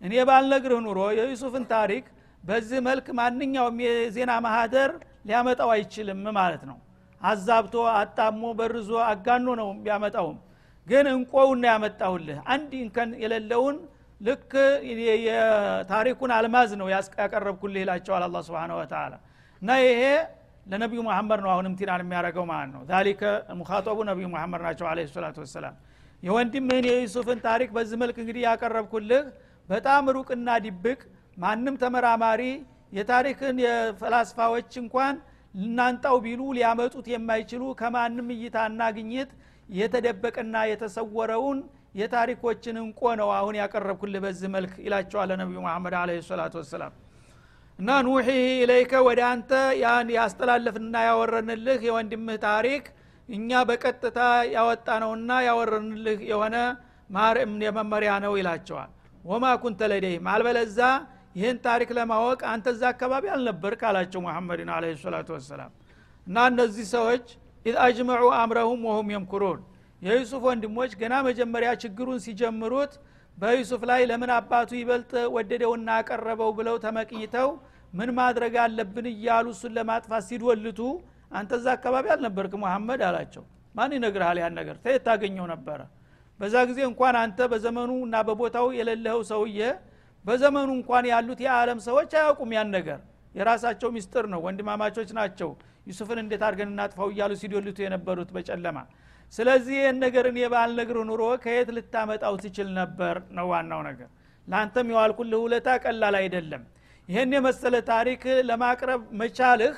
እኔ 0.02 0.14
ባልነግርህ 0.30 0.80
ኑሮ 0.86 1.00
የዩሱፍን 1.18 1.66
ታሪክ 1.74 2.06
በዚህ 2.44 2.80
መልክ 2.88 3.08
ማንኛውም 3.20 3.78
የዜና 3.86 4.32
ማህደር 4.46 4.92
ሊያመጣው 5.28 5.70
አይችልም 5.76 6.20
ማለት 6.38 6.64
ነው። 6.70 6.78
አዛብቶ 7.22 7.76
አጣሞ 8.00 8.42
በርዞ 8.60 8.90
አጋኖ 9.08 9.48
ነው 9.62 9.70
ቢያመጣውም 9.86 10.38
ግን 10.88 11.06
እንቆውና 11.14 11.64
ያመጣሁልህ። 11.72 12.38
አንድ 12.54 12.72
እንከን 12.82 13.10
የሌለውን 13.24 13.78
ልክ 14.22 14.52
የታሪኩን 15.28 16.32
አልማዝ 16.38 16.70
ነው 16.80 16.88
ያቀረብኩልህ 17.20 17.82
ይላቸዋል 17.84 18.24
አላ 18.28 18.38
ስብን 18.48 18.72
ወተላ 18.80 19.14
እና 19.62 19.70
ይሄ 19.84 20.02
ለነቢዩ 20.66 21.02
መሐመድ 21.08 21.40
ነው 21.44 21.52
አሁንም 21.54 21.74
ቲናን 21.80 22.02
የሚያደርገው 22.04 22.46
ማለት 22.52 22.72
ነው። 22.76 22.82
ዛሊከ 22.90 23.22
ሙኻጠቡ 23.60 23.98
ነቢዩ 24.10 24.28
መሐመድ 24.34 24.62
ናቸው 24.68 24.86
አለ 24.92 25.06
ሰላቱ 25.14 25.38
ወሰላም። 25.44 25.76
የወንድምህን 26.24 26.86
የዩሱፍን 26.90 27.40
ታሪክ 27.46 27.70
በዚህ 27.76 27.98
መልክ 28.04 28.18
እንግዲህ 28.24 28.42
ያቀረብኩልህ 28.48 29.24
በጣም 29.70 30.04
ሩቅና 30.18 30.50
ድብቅ 30.66 31.00
ማንም 31.38 31.76
ተመራማሪ 31.82 32.42
የታሪክን 32.98 33.58
የፈላስፋዎች 33.64 34.72
እንኳን 34.84 35.16
ልናንጣው 35.54 36.16
ቢሉ 36.26 36.42
ሊያመጡት 36.58 37.06
የማይችሉ 37.14 37.64
ከማንም 37.80 38.28
እይታና 38.36 38.82
ግኝት 38.98 39.32
የተደበቀና 39.70 40.56
የተሰወረውን 40.72 41.60
የታሪኮችን 42.00 42.76
እንቆ 42.82 43.02
ነው 43.20 43.30
አሁን 43.38 43.56
ያቀረብኩልህ 43.60 44.22
በዚህ 44.26 44.50
መልክ 44.56 44.74
ይላቸዋል 44.86 45.30
ነቢዩ 45.42 45.60
መሐመድ 45.66 45.96
አለ 46.02 46.12
ሰላቱ 46.28 46.54
ወሰላም። 46.62 46.94
እና 47.80 47.90
ኑሒ 48.06 48.28
ኢለይከ 48.62 48.94
ወደ 49.08 49.22
አንተ 49.32 49.52
ያን 49.82 50.08
ያስተላለፍንና 50.18 50.96
ያወረንልህ 51.08 51.82
የወንድምህ 51.88 52.38
ታሪክ 52.48 52.86
እኛ 53.30 53.60
በቀጥታ 53.70 54.20
ያወጣ 54.56 54.88
ነውና 55.04 55.32
ያወረንልህ 55.48 56.20
የሆነ 56.32 56.56
ማርም 57.10 57.52
የመመሪያ 57.66 58.14
ነው 58.26 58.34
ይላቸዋል 58.40 58.92
وما 59.28 59.46
كنت 59.62 59.80
لديهم 59.92 60.28
አልበለዛ 60.34 60.80
ይህን 61.36 61.58
ታሪክ 61.66 61.90
ለማወቅ 61.98 62.40
አንተ 62.52 62.68
እዛ 62.74 62.84
አካባቢ 62.94 63.26
አልነበርክ 63.34 63.82
አላቸው 63.90 64.20
ሙሐመድን 64.26 64.70
عليه 64.76 64.86
الصلاة 65.02 65.28
والسلام። 65.36 65.72
እና 66.28 66.46
እነዚህ 66.52 66.86
ሰዎች 66.94 67.26
إذ 67.66 67.76
أجمعوا 67.86 68.24
أمرهم 68.38 68.82
وهم 68.90 69.10
يمكرون። 69.14 69.60
የዩሱፍ 70.02 70.44
ወንድሞች 70.50 70.92
ገና 71.02 71.14
መጀመሪያ 71.28 71.70
ችግሩን 71.84 72.20
ሲጀምሩት 72.26 72.94
በዩሱፍ 73.38 73.82
ላይ 73.90 74.02
ለምን 74.10 74.32
አባቱ 74.38 74.70
ይበልጥ 74.80 75.12
ወደደውና 75.36 75.90
አቀረበው 76.00 76.52
ብለው 76.60 76.76
ተመቅኝተው 76.86 77.50
ምን 77.94 78.10
ማድረግ 78.20 78.56
አለብን 78.64 79.06
እያሉ 79.14 79.48
እሱን 79.56 79.74
ለማጥፋት 79.78 80.24
ሲዶልቱ 80.30 80.80
አንተ 81.32 81.52
እዛ 81.60 81.68
አካባቢ 81.78 82.08
አልነበርክ 82.16 82.54
መሐመድ 82.64 83.02
አላቸው። 83.08 83.44
ማን 83.76 83.92
ይነግርሃል 83.96 84.38
ያን 84.42 84.54
ነገር? 84.60 84.76
ተየት 84.84 85.04
ታገኘው 85.08 85.46
ነበረ 85.54 85.80
በዛ 86.40 86.56
ጊዜ 86.70 86.80
እንኳን 86.90 87.16
አንተ 87.22 87.40
በዘመኑ 87.52 87.92
እና 88.06 88.16
በቦታው 88.28 88.68
የሌለኸው 88.78 89.22
ሰውዬ 89.32 89.60
በዘመኑ 90.26 90.70
እንኳን 90.78 91.06
ያሉት 91.12 91.40
የዓለም 91.46 91.80
ሰዎች 91.86 92.12
አያውቁም 92.18 92.52
ያን 92.56 92.70
ነገር። 92.76 93.00
የራሳቸው 93.36 93.90
ሚስጥር 93.96 94.26
ነው 94.32 94.40
ወንድማማቾች 94.46 95.10
ናቸው። 95.18 95.50
ዩሱፍን 95.90 96.20
እንዴት 96.22 96.42
አድርገን 96.48 96.72
እናጥፋው 96.74 97.10
እያሉ 97.12 97.34
ሲዶልቱ 97.42 97.78
የነበሩት 97.84 98.30
በጨለማ። 98.36 98.78
ስለዚህ 99.34 99.76
ይህን 99.80 99.98
ነገር 100.04 100.26
እኔ 100.30 100.40
ባልነግርህ 100.54 101.06
ኑሮ 101.10 101.24
ከየት 101.44 101.70
ልታመጣው 101.78 102.36
ትችል 102.44 102.70
ነበር 102.80 103.16
ነው 103.38 103.48
ዋናው 103.52 103.82
ነገር። 103.90 104.10
ለአንተም 104.48 104.90
የዋልኩልህ 104.92 105.40
ውለታ 105.46 105.70
ቀላል 105.84 106.16
አይደለም። 106.22 106.64
ይህን 107.10 107.34
የመሰለ 107.36 107.76
ታሪክ 107.90 108.22
ለማቅረብ 108.50 109.02
መቻልህ 109.22 109.76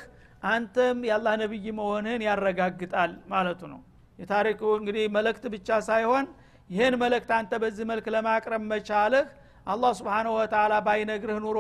አንተም 0.48 1.00
የአላህ 1.08 1.34
ነቢይ 1.42 1.66
መሆንህን 1.80 2.22
ያረጋግጣል 2.28 3.12
ማለቱ 3.32 3.62
ነው። 3.74 3.80
የታሪኩ 4.20 4.62
እንግዲህ 4.80 5.04
መልእክት 5.16 5.44
ብቻ 5.54 5.80
ሳይሆን 5.88 6.26
ይህን 6.70 6.96
መልእክት 7.02 7.32
አንተ 7.38 7.52
በዚህ 7.62 7.86
መልክ 7.92 8.06
ለማቅረብ 8.16 8.64
መቻልህ 8.72 9.26
አላህ 9.68 9.92
ስብንሁ 10.00 10.34
ወተላ 10.38 10.74
ባይነግርህ 10.86 11.38
ኑሮ 11.46 11.60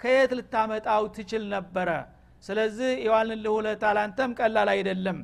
ከየት 0.00 0.32
ልታመጣው 0.38 1.02
ትችል 1.16 1.42
ነበረ? 1.54 1.88
ስለዚህ 2.44 2.90
የዋልንልህ 3.06 3.52
ውለታ 3.56 3.84
ላንተም 3.96 4.30
ቀላል 4.38 4.68
አይደለም። 4.74 5.18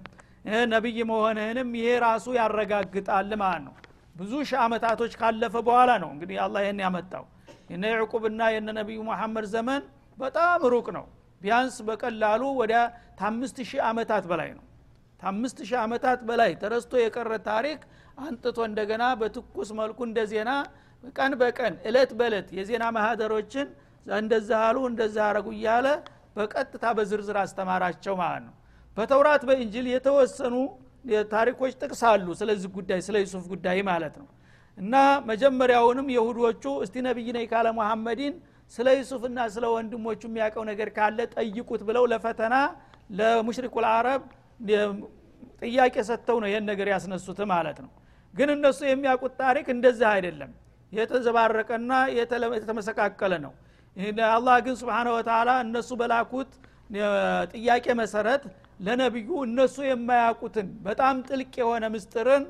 ነቢይ 0.72 0.98
መሆንህንም 1.10 1.70
ይሄ 1.78 1.88
ራሱ 2.04 2.26
ያረጋግጣል 2.38 3.30
ማለት 3.42 3.62
ነው። 3.66 3.74
ብዙ 4.16 4.32
ሺህ 4.48 4.58
አመታቶች 4.64 5.12
ካለፈ 5.20 5.54
በኋላ 5.66 5.90
ነው 6.02 6.10
እንግዲህ 6.14 6.38
አላህ 6.44 6.60
ይህን 6.64 6.80
ያመጣው። 6.84 7.24
የነ 7.72 7.84
ዕቁብና 8.04 8.40
የነ 8.54 8.68
ነቢዩ 8.78 9.00
መሐመድ 9.10 9.46
ዘመን 9.54 9.82
በጣም 10.18 10.60
ሩቅ 10.72 10.86
ነው። 10.98 11.06
ቢያንስ 11.40 11.76
በቀላሉ 11.88 12.42
ወደ 12.60 12.74
ታምስት 13.20 13.58
ሺህ 13.68 13.80
አመታት 13.90 14.24
በላይ 14.30 14.50
ነው 14.56 14.64
ታምስት 15.22 15.58
ሺህ 15.62 15.78
አመታት 15.82 16.20
በላይ 16.28 16.52
ተረስቶ 16.60 16.92
የቀረ 17.00 17.32
ታሪክ 17.48 17.80
አንጥቶ 18.18 18.58
እንደገና 18.68 19.04
በትኩስ 19.20 19.70
መልኩ 19.80 19.98
እንደ 20.08 20.20
ዜና 20.32 20.50
ቀን 21.14 21.32
በቀን 21.40 21.74
እለት 21.88 22.10
በእለት 22.18 22.48
የዜና 22.58 22.84
ማህደሮችን 22.96 23.68
እንደዛ 24.16 24.50
አሉ 24.66 24.78
እንደዛ 24.90 25.16
አረጉ 25.28 25.48
እያለ 25.56 25.86
በቀጥታ 26.36 26.84
በዝርዝር 26.96 27.36
አስተማራቸው 27.42 28.14
ማለት 28.22 28.42
ነው። 28.46 28.54
በተውራት 28.96 29.42
በእንጅል 29.48 29.86
የተወሰኑ 29.92 30.54
ታሪኮች 31.32 31.72
ጥቅስ 31.80 32.02
አሉ 32.10 32.26
ስለዚህ 32.40 32.70
ጉዳይ 32.76 33.00
ስለ 33.06 33.16
ዩሱፍ 33.24 33.44
ጉዳይ 33.52 33.78
ማለት 33.90 34.14
ነው። 34.20 34.28
እና 34.78 34.94
መጀመሪያውንም 35.30 36.08
የሁዶቹ 36.14 36.64
እስቲ 36.84 36.96
ነቢይ 37.06 37.28
ነኝ 37.36 37.46
ካለ 37.52 37.68
መሐመድን 37.78 38.34
ስለ 38.72 38.88
ዩሱፍና 38.98 39.38
ስለ 39.54 39.64
ወንድሞቹ 39.74 40.20
የሚያውቀው 40.28 40.64
ነገር 40.70 40.88
ካለ 40.96 41.18
ጠይቁት 41.34 41.82
ብለው 41.88 42.04
ለፈተና 42.12 42.54
ለሙሽሪኩ 43.18 43.74
ልአረብ 43.84 44.22
ጥያቄ 45.62 45.96
ሰጥተው 46.08 46.36
ነው 46.42 46.48
ይህን 46.50 46.64
ነገር 46.70 46.88
ያስነሱት 46.92 47.40
ማለት 47.52 47.78
ነው። 47.84 47.90
ግን 48.34 48.48
እነሱ 48.54 48.80
የሚያውቁት 48.88 49.32
ታሪክ 49.42 49.66
እንደዚህ 49.74 50.06
አይደለም። 50.12 50.50
የተዘባረቀና 50.92 51.92
የተመሰቃቀለ 52.58 53.34
ነው። 53.44 53.52
አላህ 54.30 54.56
ግን 54.66 54.74
ስብሓነ 54.80 55.08
ወተላ 55.16 55.50
እነሱ 55.64 55.90
በላኩት 56.00 56.50
ጥያቄ 57.54 57.86
መሰረት 58.00 58.42
ለነቢዩ 58.80 59.30
እነሱ 59.46 59.76
የማያውቁትን 59.88 60.68
በጣም 60.86 61.16
ጥልቅ 61.28 61.52
የሆነ 61.60 61.84
ምስጥርን 61.94 62.44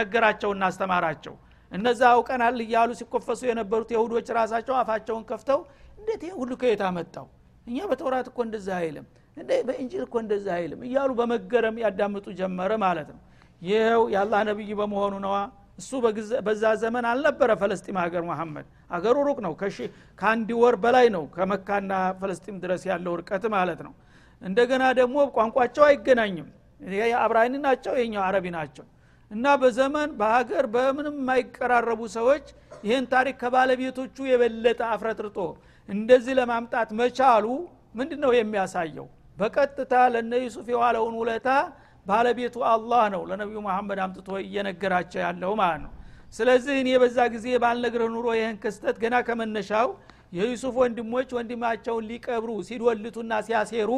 ነገራቸውና 0.00 0.64
አስተማራቸው። 0.70 1.34
እነዛ 1.72 2.00
አውቀናል 2.14 2.58
እያሉ 2.64 2.90
ሲኮፈሱ 2.98 3.40
የነበሩት 3.48 3.90
የሁዶች 3.94 4.28
ራሳቸው 4.38 4.74
አፋቸውን 4.80 5.24
ከፍተው 5.30 5.60
እንዴት 5.98 6.22
ይህ 6.26 6.34
ሁሉ 6.40 6.52
ከየት 6.60 6.82
አመጣው 6.88 7.26
እኛ 7.66 7.78
በተውራት 7.90 8.26
እኮ 8.30 8.38
እንደዛ 8.46 8.68
አይልም 8.80 9.06
እንደ 9.36 9.50
በእንጅል 9.68 10.02
እኮ 10.06 10.16
እንደዛ 10.24 10.46
አይልም 10.56 10.80
እያሉ 10.86 11.10
በመገረም 11.18 11.76
ያዳምጡ 11.84 12.26
ጀመረ 12.40 12.72
ማለት 12.84 13.08
ነው። 13.14 13.20
ይኸው 13.62 14.02
የአላህ 14.14 14.40
ነቢይ 14.48 14.72
በመሆኑ 14.80 15.14
ነዋ። 15.24 15.36
እሱ 15.78 15.90
በዛ 16.46 16.64
ዘመን 16.82 17.04
አልነበረ 17.10 17.50
ፈለስጢም 17.60 17.96
ሀገር 18.02 18.22
መሐመድ። 18.28 18.66
አገሩ 18.90 19.16
ሩቅ 19.28 19.38
ነው 19.46 19.52
ከአንድ 20.18 20.50
ወር 20.60 20.76
በላይ 20.84 21.06
ነው 21.16 21.24
ከመካና 21.36 21.92
ፈለስጢም 22.20 22.58
ድረስ 22.64 22.82
ያለው 22.90 23.14
ርቀት 23.20 23.44
ማለት 23.56 23.80
ነው። 23.86 23.92
እንደገና 24.42 24.84
ደግሞ 25.00 25.16
ቋንቋቸው 25.36 25.84
አይገናኝም። 25.88 26.48
አብራኒ 27.20 27.54
ናቸው 27.66 27.94
የኛው 28.00 28.22
አረቢ 28.26 28.46
ናቸው። 28.56 28.84
እና 29.30 29.46
በዘመን 29.60 30.10
በሀገር 30.18 30.64
በምንም 30.74 31.14
የማይቀራረቡ 31.20 32.00
ሰዎች 32.16 32.46
ይህን 32.84 33.06
ታሪክ 33.12 33.36
ከባለቤቶቹ 33.42 34.16
የበለጠ 34.30 34.80
አፍረጥርጦ 34.92 35.38
እንደዚህ 35.88 36.34
ለማምጣት 36.38 36.90
መቻሉ 37.00 37.46
ምንድ 37.98 38.12
ነው 38.22 38.30
የሚያሳየው? 38.36 39.06
በቀጥታ 39.38 39.92
ለነ 40.14 40.32
ዩሱፍ 40.44 40.66
የዋለውን 40.72 41.14
ውለታ 41.20 41.48
ባለቤቱ 42.06 42.56
አላህ 42.70 43.04
ነው 43.14 43.22
ለነቢዩ 43.28 43.58
መሐመድ 43.66 43.98
አምጥቶ 44.04 44.30
እየነገራቸው 44.42 45.20
ያለው 45.24 45.52
ማለት 45.60 45.80
ነው። 45.84 45.92
ስለዚህ 46.34 46.74
እኔ 46.82 46.90
በዛ 47.02 47.18
ጊዜ 47.34 47.46
ባልነግርህ 47.62 48.08
ኑሮ 48.14 48.26
ይህን 48.38 48.56
ክስተት 48.62 48.96
ገና 49.02 49.14
ከመነሻው 49.26 49.88
የዩሱፍ 50.32 50.74
ወንድሞች 50.82 51.28
ወንድማቸውን 51.36 52.06
ሊቀብሩ 52.10 52.50
ሲድወልቱና 52.68 53.32
ሲያሴሩ 53.46 53.90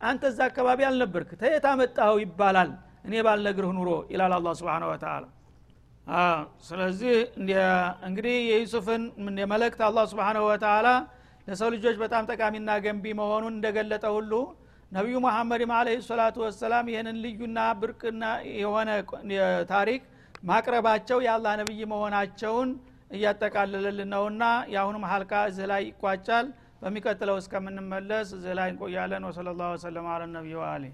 አንተ 0.00 0.22
እዛ 0.30 0.40
አካባቢ 0.50 0.80
አልነበርክ 0.88 1.30
ተየት 1.40 1.64
አመጣኸው 1.72 2.18
ይባላል። 2.24 2.70
እኔ 3.06 3.14
ባልነግርህ 3.26 3.72
ኑሮ 3.78 3.90
ይላል 4.12 4.32
አላ 4.36 4.48
ስብን 4.60 4.84
ወተላ 4.90 5.24
ስለዚህ 6.68 7.14
እንግዲህ 8.08 8.36
የዩሱፍን 8.50 9.02
የመለክት 9.42 9.80
አላ 9.88 9.98
ስብንሁ 10.12 10.44
ወተላ 10.50 10.88
ለሰው 11.48 11.68
ልጆች 11.74 11.96
በጣም 12.02 12.28
ጠቃሚና 12.30 12.70
ገንቢ 12.84 13.12
መሆኑን 13.20 13.54
እንደገለጠ 13.54 14.04
ሁሉ 14.16 14.32
ነቢዩ 14.92 15.16
መሐመድም 15.24 15.72
አለ 15.76 15.88
ሰላቱ 16.06 16.36
ወሰላም 16.44 16.86
ይህንን 16.92 17.18
ልዩና 17.24 17.58
ብርቅና 17.80 18.24
የሆነ 18.60 18.88
ታሪክ 19.70 20.02
ማቅረባቸው 20.44 21.18
የአላህ 21.26 21.52
ነቢይ 21.60 21.82
መሆናቸውን 21.92 22.70
እያጠቃለለልን 23.10 24.10
ነውና 24.14 24.42
የአሁኑም 24.74 25.06
ሀልቃ 25.10 25.32
እዚህ 25.50 25.68
ላይ 25.72 25.82
ይቋጫል። 25.88 26.48
በሚቀጥለው 26.82 27.36
እስከምንመለስ 27.40 28.28
እዚህ 28.36 28.54
ላይ 28.58 28.68
እንቆያለን። 28.72 29.26
ወሰለ 29.28 29.48
ላሁ 29.58 29.70
ወሰለም 29.74 30.08
አለ 30.12 30.22
ነቢዩ 30.36 30.58
አሌ 30.70 30.84